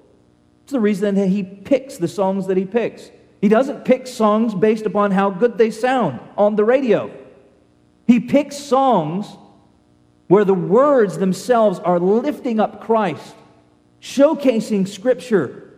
It's 0.63 0.71
the 0.71 0.79
reason 0.79 1.17
that 1.17 1.27
He 1.27 1.43
picks 1.43 1.97
the 1.97 2.07
songs 2.07 2.47
that 2.47 2.57
He 2.57 2.65
picks. 2.65 3.11
He 3.41 3.49
doesn't 3.49 3.85
pick 3.85 4.07
songs 4.07 4.55
based 4.55 4.87
upon 4.87 5.11
how 5.11 5.31
good 5.31 5.59
they 5.59 5.73
sound 5.73 6.21
on 6.39 6.55
the 6.55 6.65
radio. 6.65 7.11
He 8.07 8.21
picks 8.21 8.57
songs 8.57 9.27
where 10.29 10.45
the 10.45 10.55
words 10.55 11.19
themselves 11.19 11.81
are 11.81 11.99
lifting 11.99 12.61
up 12.61 12.81
Christ, 12.81 13.35
showcasing 14.01 14.87
Scripture, 14.87 15.77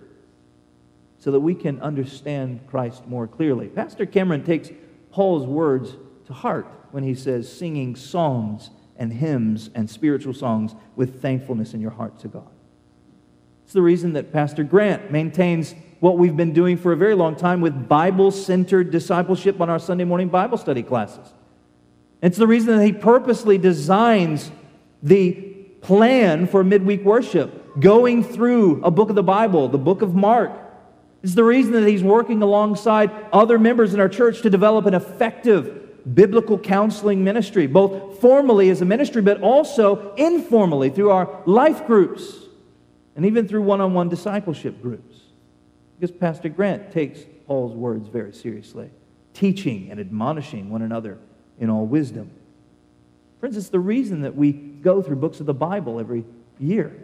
so 1.20 1.30
that 1.30 1.40
we 1.40 1.54
can 1.54 1.80
understand 1.80 2.60
Christ 2.66 3.06
more 3.06 3.26
clearly. 3.26 3.68
Pastor 3.68 4.04
Cameron 4.04 4.44
takes 4.44 4.68
Paul's 5.10 5.46
words 5.46 5.96
to 6.26 6.34
heart 6.34 6.66
when 6.92 7.02
he 7.02 7.14
says 7.14 7.50
singing 7.50 7.96
songs 7.96 8.70
and 8.96 9.12
hymns 9.12 9.70
and 9.74 9.88
spiritual 9.88 10.34
songs 10.34 10.74
with 10.94 11.20
thankfulness 11.20 11.74
in 11.74 11.80
your 11.80 11.90
heart 11.90 12.18
to 12.20 12.28
God. 12.28 12.48
It's 13.64 13.72
the 13.72 13.82
reason 13.82 14.12
that 14.12 14.32
Pastor 14.32 14.64
Grant 14.64 15.10
maintains 15.10 15.74
what 16.00 16.18
we've 16.18 16.36
been 16.36 16.52
doing 16.52 16.76
for 16.76 16.92
a 16.92 16.96
very 16.96 17.14
long 17.14 17.36
time 17.36 17.60
with 17.60 17.88
Bible 17.88 18.30
centered 18.30 18.90
discipleship 18.90 19.60
on 19.60 19.70
our 19.70 19.78
Sunday 19.78 20.04
morning 20.04 20.28
Bible 20.28 20.58
study 20.58 20.82
classes. 20.82 21.32
It's 22.20 22.36
the 22.36 22.46
reason 22.46 22.76
that 22.76 22.84
he 22.84 22.92
purposely 22.92 23.58
designs 23.58 24.50
the 25.02 25.32
plan 25.80 26.46
for 26.46 26.62
midweek 26.62 27.02
worship, 27.02 27.80
going 27.80 28.22
through 28.22 28.82
a 28.84 28.90
book 28.90 29.10
of 29.10 29.16
the 29.16 29.22
Bible, 29.22 29.68
the 29.68 29.78
book 29.78 30.02
of 30.02 30.14
Mark. 30.14 30.52
It's 31.22 31.34
the 31.34 31.44
reason 31.44 31.72
that 31.72 31.88
he's 31.88 32.02
working 32.02 32.42
alongside 32.42 33.10
other 33.32 33.58
members 33.58 33.94
in 33.94 34.00
our 34.00 34.08
church 34.08 34.42
to 34.42 34.50
develop 34.50 34.86
an 34.86 34.94
effective 34.94 35.81
biblical 36.14 36.58
counseling 36.58 37.22
ministry, 37.24 37.66
both 37.66 38.20
formally 38.20 38.70
as 38.70 38.80
a 38.80 38.84
ministry, 38.84 39.22
but 39.22 39.40
also 39.40 40.14
informally 40.14 40.90
through 40.90 41.10
our 41.10 41.42
life 41.46 41.86
groups 41.86 42.36
and 43.14 43.26
even 43.26 43.46
through 43.46 43.62
one 43.62 43.80
on 43.80 43.94
one 43.94 44.08
discipleship 44.08 44.80
groups. 44.82 45.16
Because 45.98 46.14
Pastor 46.14 46.48
Grant 46.48 46.92
takes 46.92 47.20
Paul's 47.46 47.74
words 47.74 48.08
very 48.08 48.32
seriously, 48.32 48.90
teaching 49.34 49.90
and 49.90 50.00
admonishing 50.00 50.70
one 50.70 50.82
another 50.82 51.18
in 51.60 51.70
all 51.70 51.86
wisdom. 51.86 52.30
Friends, 53.40 53.56
it's 53.56 53.68
the 53.68 53.78
reason 53.78 54.22
that 54.22 54.34
we 54.34 54.52
go 54.52 55.02
through 55.02 55.16
books 55.16 55.40
of 55.40 55.46
the 55.46 55.54
Bible 55.54 56.00
every 56.00 56.24
year. 56.58 56.96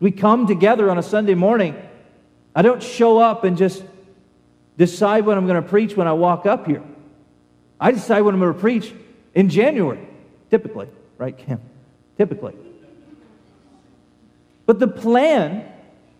We 0.00 0.10
come 0.10 0.46
together 0.46 0.90
on 0.90 0.98
a 0.98 1.02
Sunday 1.02 1.34
morning. 1.34 1.76
I 2.54 2.62
don't 2.62 2.82
show 2.82 3.18
up 3.18 3.44
and 3.44 3.56
just 3.56 3.84
decide 4.76 5.26
what 5.26 5.36
I'm 5.36 5.46
going 5.46 5.62
to 5.62 5.68
preach 5.68 5.94
when 5.94 6.06
I 6.06 6.12
walk 6.14 6.46
up 6.46 6.66
here. 6.66 6.82
I 7.80 7.92
decide 7.92 8.20
what 8.20 8.34
I'm 8.34 8.40
going 8.40 8.52
to 8.52 8.60
preach 8.60 8.92
in 9.34 9.48
January, 9.48 10.06
typically, 10.50 10.86
right, 11.16 11.36
Kim? 11.36 11.60
Typically. 12.18 12.54
But 14.66 14.78
the 14.78 14.88
plan 14.88 15.66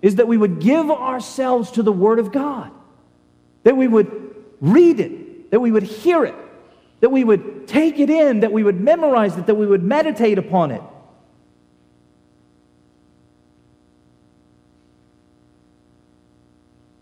is 0.01 0.17
that 0.17 0.27
we 0.27 0.39
would 0.39 0.61
give 0.61 0.91
ourselves 0.91 1.73
to 1.73 1.83
the 1.83 1.93
Word 1.93 2.19
of 2.19 2.33
God, 2.33 2.71
that 3.65 3.77
we 3.77 3.87
would 3.87 4.35
read 4.61 4.99
it, 5.01 5.51
that 5.51 5.61
we 5.61 5.71
would 5.71 5.83
hear 5.83 6.25
it, 6.25 6.35
that 7.01 7.11
we 7.11 7.23
would 7.23 7.69
take 7.69 7.99
it 7.99 8.09
in, 8.09 8.41
that 8.41 8.53
we 8.53 8.65
would 8.65 8.81
memorize 8.81 9.37
it, 9.37 9.47
that 9.47 9.55
we 9.55 9.67
would 9.67 9.83
meditate 9.83 10.39
upon 10.39 10.71
it. 10.71 10.83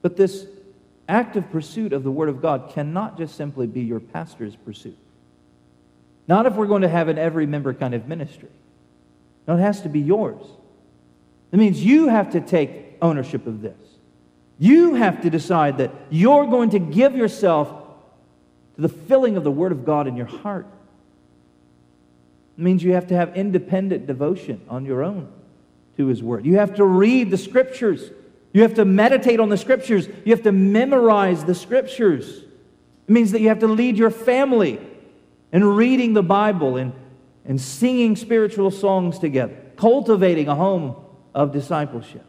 But 0.02 0.16
this 0.16 0.46
active 1.08 1.50
pursuit 1.50 1.92
of 1.92 2.04
the 2.04 2.10
Word 2.10 2.28
of 2.28 2.42
God 2.42 2.70
cannot 2.72 3.16
just 3.16 3.34
simply 3.34 3.66
be 3.66 3.80
your 3.80 4.00
pastor's 4.00 4.54
pursuit. 4.54 4.98
Not 6.28 6.44
if 6.46 6.54
we're 6.54 6.66
going 6.66 6.82
to 6.82 6.88
have 6.88 7.08
an 7.08 7.18
every 7.18 7.46
member 7.46 7.72
kind 7.72 7.94
of 7.94 8.06
ministry. 8.06 8.50
No, 9.46 9.56
it 9.56 9.60
has 9.60 9.80
to 9.82 9.88
be 9.88 10.00
yours. 10.00 10.44
It 11.50 11.58
means 11.58 11.82
you 11.82 12.08
have 12.08 12.32
to 12.32 12.40
take 12.40 12.98
ownership 13.00 13.46
of 13.46 13.62
this. 13.62 13.76
You 14.58 14.96
have 14.96 15.22
to 15.22 15.30
decide 15.30 15.78
that 15.78 15.92
you're 16.10 16.46
going 16.46 16.70
to 16.70 16.78
give 16.78 17.16
yourself 17.16 17.68
to 18.76 18.82
the 18.82 18.88
filling 18.88 19.36
of 19.36 19.44
the 19.44 19.50
Word 19.50 19.72
of 19.72 19.86
God 19.86 20.06
in 20.06 20.16
your 20.16 20.26
heart. 20.26 20.66
It 22.58 22.62
means 22.62 22.82
you 22.82 22.92
have 22.92 23.06
to 23.06 23.14
have 23.14 23.36
independent 23.36 24.06
devotion 24.06 24.60
on 24.68 24.84
your 24.84 25.02
own 25.02 25.32
to 25.96 26.06
His 26.06 26.22
Word. 26.22 26.44
You 26.44 26.56
have 26.56 26.74
to 26.74 26.84
read 26.84 27.30
the 27.30 27.38
Scriptures. 27.38 28.10
You 28.58 28.62
have 28.62 28.74
to 28.74 28.84
meditate 28.84 29.38
on 29.38 29.50
the 29.50 29.56
Scriptures. 29.56 30.08
You 30.24 30.32
have 30.32 30.42
to 30.42 30.50
memorize 30.50 31.44
the 31.44 31.54
Scriptures. 31.54 32.38
It 33.06 33.08
means 33.12 33.30
that 33.30 33.40
you 33.40 33.50
have 33.50 33.60
to 33.60 33.68
lead 33.68 33.96
your 33.96 34.10
family 34.10 34.80
in 35.52 35.62
reading 35.62 36.12
the 36.12 36.24
Bible 36.24 36.76
and, 36.76 36.92
and 37.44 37.60
singing 37.60 38.16
spiritual 38.16 38.72
songs 38.72 39.20
together, 39.20 39.54
cultivating 39.76 40.48
a 40.48 40.56
home 40.56 40.96
of 41.36 41.52
discipleship. 41.52 42.24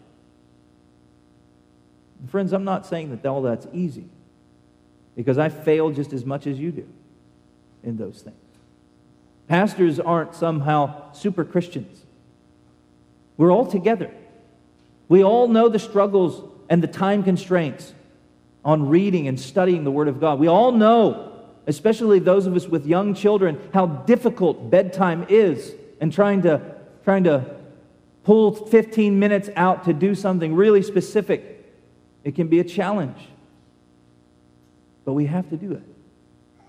Friends, 2.27 2.53
I'm 2.53 2.63
not 2.63 2.85
saying 2.85 3.09
that 3.09 3.27
all 3.27 3.41
that's 3.41 3.65
easy 3.73 4.05
because 5.15 5.39
I 5.39 5.49
fail 5.49 5.89
just 5.89 6.13
as 6.13 6.25
much 6.25 6.45
as 6.45 6.59
you 6.59 6.71
do 6.71 6.87
in 7.81 7.97
those 7.97 8.21
things. 8.21 8.35
Pastors 9.47 9.99
aren't 9.99 10.35
somehow 10.35 11.11
super 11.11 11.43
Christians. 11.43 12.03
We're 13.35 13.51
all 13.51 13.65
together. 13.65 14.11
We 15.09 15.23
all 15.23 15.47
know 15.47 15.67
the 15.67 15.79
struggles 15.79 16.41
and 16.69 16.81
the 16.81 16.87
time 16.87 17.23
constraints 17.23 17.93
on 18.63 18.87
reading 18.87 19.27
and 19.27 19.39
studying 19.39 19.83
the 19.83 19.91
Word 19.91 20.07
of 20.07 20.21
God. 20.21 20.39
We 20.39 20.47
all 20.47 20.71
know, 20.71 21.33
especially 21.67 22.19
those 22.19 22.45
of 22.45 22.55
us 22.55 22.67
with 22.67 22.85
young 22.85 23.13
children, 23.13 23.59
how 23.73 23.87
difficult 23.87 24.69
bedtime 24.69 25.25
is 25.27 25.73
and 25.99 26.13
trying 26.13 26.43
to, 26.43 26.61
trying 27.03 27.25
to 27.25 27.55
pull 28.23 28.53
15 28.53 29.19
minutes 29.19 29.49
out 29.55 29.85
to 29.85 29.93
do 29.93 30.13
something 30.15 30.55
really 30.55 30.83
specific 30.83 31.57
it 32.23 32.35
can 32.35 32.47
be 32.47 32.59
a 32.59 32.63
challenge. 32.63 33.17
But 35.05 35.13
we 35.13 35.25
have 35.25 35.49
to 35.49 35.57
do 35.57 35.71
it. 35.71 35.83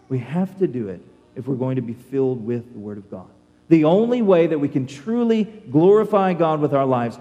We 0.09 0.19
have 0.21 0.59
to 0.59 0.67
do 0.67 0.89
it 0.89 1.01
if 1.37 1.47
we're 1.47 1.57
going 1.57 1.77
to 1.77 1.83
be 1.83 1.93
filled 1.93 2.45
with 2.45 2.73
the 2.73 2.79
Word 2.79 2.99
of 2.99 3.11
God. 3.11 3.27
The 3.69 3.85
only 3.85 4.23
way 4.23 4.47
that 4.47 4.59
we 4.59 4.69
can 4.69 4.87
truly 4.87 5.45
glorify 5.45 6.33
God 6.35 6.61
with 6.61 6.73
our 6.73 6.87
lives 6.87 7.19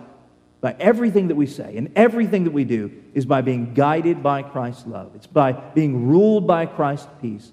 by 0.61 0.75
everything 0.79 1.29
that 1.29 1.35
we 1.35 1.45
say 1.45 1.77
and 1.77 1.91
everything 1.95 2.43
that 2.43 2.51
we 2.51 2.63
do 2.63 2.91
is 3.13 3.25
by 3.25 3.41
being 3.41 3.73
guided 3.73 4.21
by 4.21 4.43
Christ's 4.43 4.85
love. 4.85 5.11
It's 5.15 5.27
by 5.27 5.53
being 5.53 6.07
ruled 6.07 6.45
by 6.45 6.65
Christ's 6.65 7.07
peace. 7.21 7.51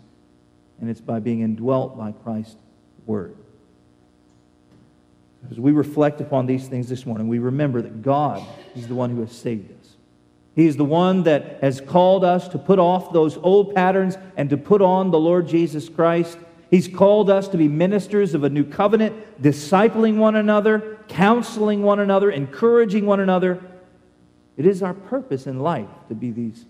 And 0.81 0.91
it's 0.91 1.01
by 1.01 1.21
being 1.21 1.41
indwelt 1.41 1.97
by 1.97 2.13
Christ's 2.13 2.57
word. 3.07 3.37
As 5.51 5.61
we 5.61 5.73
reflect 5.73 6.21
upon 6.21 6.47
these 6.47 6.67
things 6.69 6.89
this 6.89 7.07
morning, 7.07 7.29
we 7.29 7.39
remember 7.39 7.81
that 7.81 8.03
God 8.03 8.45
is 8.75 8.89
the 8.89 8.95
one 8.95 9.11
who 9.11 9.21
has 9.21 9.33
saved 9.33 9.71
us. 9.81 9.97
He 10.55 10.67
is 10.67 10.77
the 10.77 10.85
one 10.85 11.25
that 11.25 11.59
has 11.61 11.81
called 11.81 12.25
us 12.25 12.49
to 12.49 12.59
put 12.59 12.79
off 12.79 13.13
those 13.13 13.37
old 13.37 13.75
patterns 13.75 14.17
and 14.37 14.51
to 14.51 14.57
put 14.57 14.83
on 14.83 15.11
the 15.11 15.19
Lord 15.19 15.47
Jesus 15.47 15.89
Christ. 15.89 16.39
He's 16.71 16.89
called 16.89 17.31
us 17.31 17.49
to 17.49 17.57
be 17.57 17.69
ministers 17.69 18.35
of 18.35 18.43
a 18.43 18.51
new 18.51 18.64
covenant, 18.64 19.41
discipling 19.41 20.17
one 20.17 20.35
another, 20.35 20.99
counseling 21.09 21.83
one 21.83 22.01
another, 22.01 22.31
encouraging 22.31 23.07
one 23.07 23.21
another. 23.21 23.62
It 24.57 24.67
is 24.67 24.83
our 24.83 24.95
purpose 24.95 25.47
in 25.47 25.61
life 25.61 25.89
to 26.09 26.14
be 26.14 26.31
these 26.31 26.64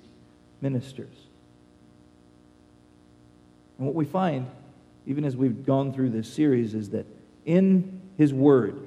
ministers. 0.61 1.15
And 3.79 3.87
what 3.87 3.95
we 3.95 4.05
find, 4.05 4.47
even 5.07 5.25
as 5.25 5.37
we've 5.37 5.65
gone 5.65 5.93
through 5.93 6.11
this 6.11 6.29
series, 6.29 6.75
is 6.75 6.91
that 6.91 7.07
in 7.45 8.01
His 8.19 8.35
Word, 8.35 8.79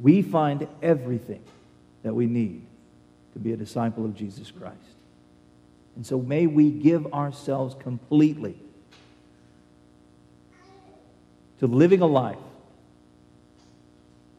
we 0.00 0.22
find 0.22 0.66
everything 0.82 1.42
that 2.02 2.14
we 2.14 2.26
need 2.26 2.62
to 3.32 3.38
be 3.38 3.52
a 3.52 3.56
disciple 3.56 4.04
of 4.04 4.14
Jesus 4.14 4.50
Christ. 4.50 4.76
And 5.96 6.06
so 6.06 6.18
may 6.18 6.46
we 6.46 6.70
give 6.70 7.06
ourselves 7.14 7.74
completely 7.78 8.56
to 11.62 11.66
living 11.66 12.02
a 12.02 12.06
life 12.06 12.36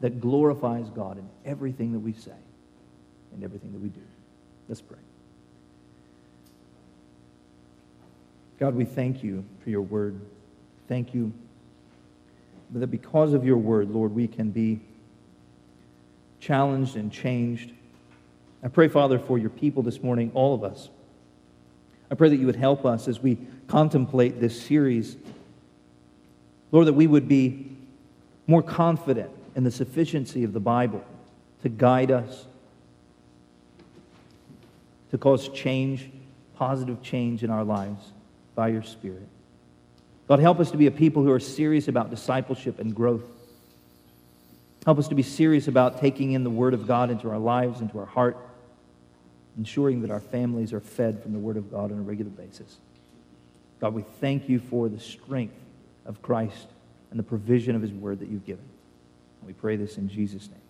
that 0.00 0.20
glorifies 0.20 0.88
God 0.90 1.18
in 1.18 1.28
everything 1.44 1.92
that 1.92 1.98
we 1.98 2.12
say 2.12 2.30
and 3.32 3.42
everything 3.42 3.72
that 3.72 3.80
we 3.80 3.88
do. 3.88 4.00
Let's 4.68 4.80
pray. 4.80 4.98
God, 8.60 8.76
we 8.76 8.84
thank 8.84 9.24
you 9.24 9.44
for 9.64 9.70
your 9.70 9.82
word. 9.82 10.20
Thank 10.86 11.12
you 11.12 11.32
that 12.70 12.86
because 12.86 13.32
of 13.32 13.44
your 13.44 13.56
word, 13.56 13.90
Lord, 13.90 14.14
we 14.14 14.28
can 14.28 14.50
be 14.50 14.80
challenged 16.38 16.94
and 16.94 17.10
changed 17.10 17.72
I 18.64 18.68
pray, 18.68 18.88
Father, 18.88 19.18
for 19.18 19.36
your 19.36 19.50
people 19.50 19.82
this 19.82 20.02
morning, 20.02 20.30
all 20.32 20.54
of 20.54 20.64
us. 20.64 20.88
I 22.10 22.14
pray 22.14 22.30
that 22.30 22.36
you 22.36 22.46
would 22.46 22.56
help 22.56 22.86
us 22.86 23.08
as 23.08 23.20
we 23.20 23.36
contemplate 23.68 24.40
this 24.40 24.58
series. 24.60 25.18
Lord, 26.74 26.88
that 26.88 26.94
we 26.94 27.06
would 27.06 27.28
be 27.28 27.70
more 28.48 28.60
confident 28.60 29.30
in 29.54 29.62
the 29.62 29.70
sufficiency 29.70 30.42
of 30.42 30.52
the 30.52 30.58
Bible 30.58 31.04
to 31.62 31.68
guide 31.68 32.10
us, 32.10 32.46
to 35.12 35.16
cause 35.16 35.48
change, 35.50 36.10
positive 36.56 37.00
change 37.00 37.44
in 37.44 37.50
our 37.50 37.62
lives 37.62 38.10
by 38.56 38.68
your 38.68 38.82
Spirit. 38.82 39.28
God, 40.26 40.40
help 40.40 40.58
us 40.58 40.72
to 40.72 40.76
be 40.76 40.88
a 40.88 40.90
people 40.90 41.22
who 41.22 41.30
are 41.30 41.38
serious 41.38 41.86
about 41.86 42.10
discipleship 42.10 42.80
and 42.80 42.92
growth. 42.92 43.22
Help 44.84 44.98
us 44.98 45.06
to 45.06 45.14
be 45.14 45.22
serious 45.22 45.68
about 45.68 46.00
taking 46.00 46.32
in 46.32 46.42
the 46.42 46.50
Word 46.50 46.74
of 46.74 46.88
God 46.88 47.08
into 47.08 47.30
our 47.30 47.38
lives, 47.38 47.80
into 47.80 48.00
our 48.00 48.06
heart 48.06 48.36
ensuring 49.56 50.02
that 50.02 50.10
our 50.10 50.18
families 50.18 50.72
are 50.72 50.80
fed 50.80 51.22
from 51.22 51.32
the 51.32 51.38
Word 51.38 51.56
of 51.56 51.70
God 51.70 51.92
on 51.92 51.98
a 51.98 52.02
regular 52.02 52.32
basis. 52.32 52.78
God, 53.80 53.94
we 53.94 54.02
thank 54.20 54.48
you 54.48 54.58
for 54.58 54.88
the 54.88 54.98
strength 54.98 55.54
of 56.06 56.22
Christ 56.22 56.68
and 57.10 57.18
the 57.18 57.24
provision 57.24 57.76
of 57.76 57.82
His 57.82 57.92
Word 57.92 58.20
that 58.20 58.28
you've 58.28 58.44
given. 58.44 58.64
we 59.44 59.52
pray 59.52 59.76
this 59.76 59.98
in 59.98 60.08
Jesus' 60.08 60.48
name. 60.48 60.63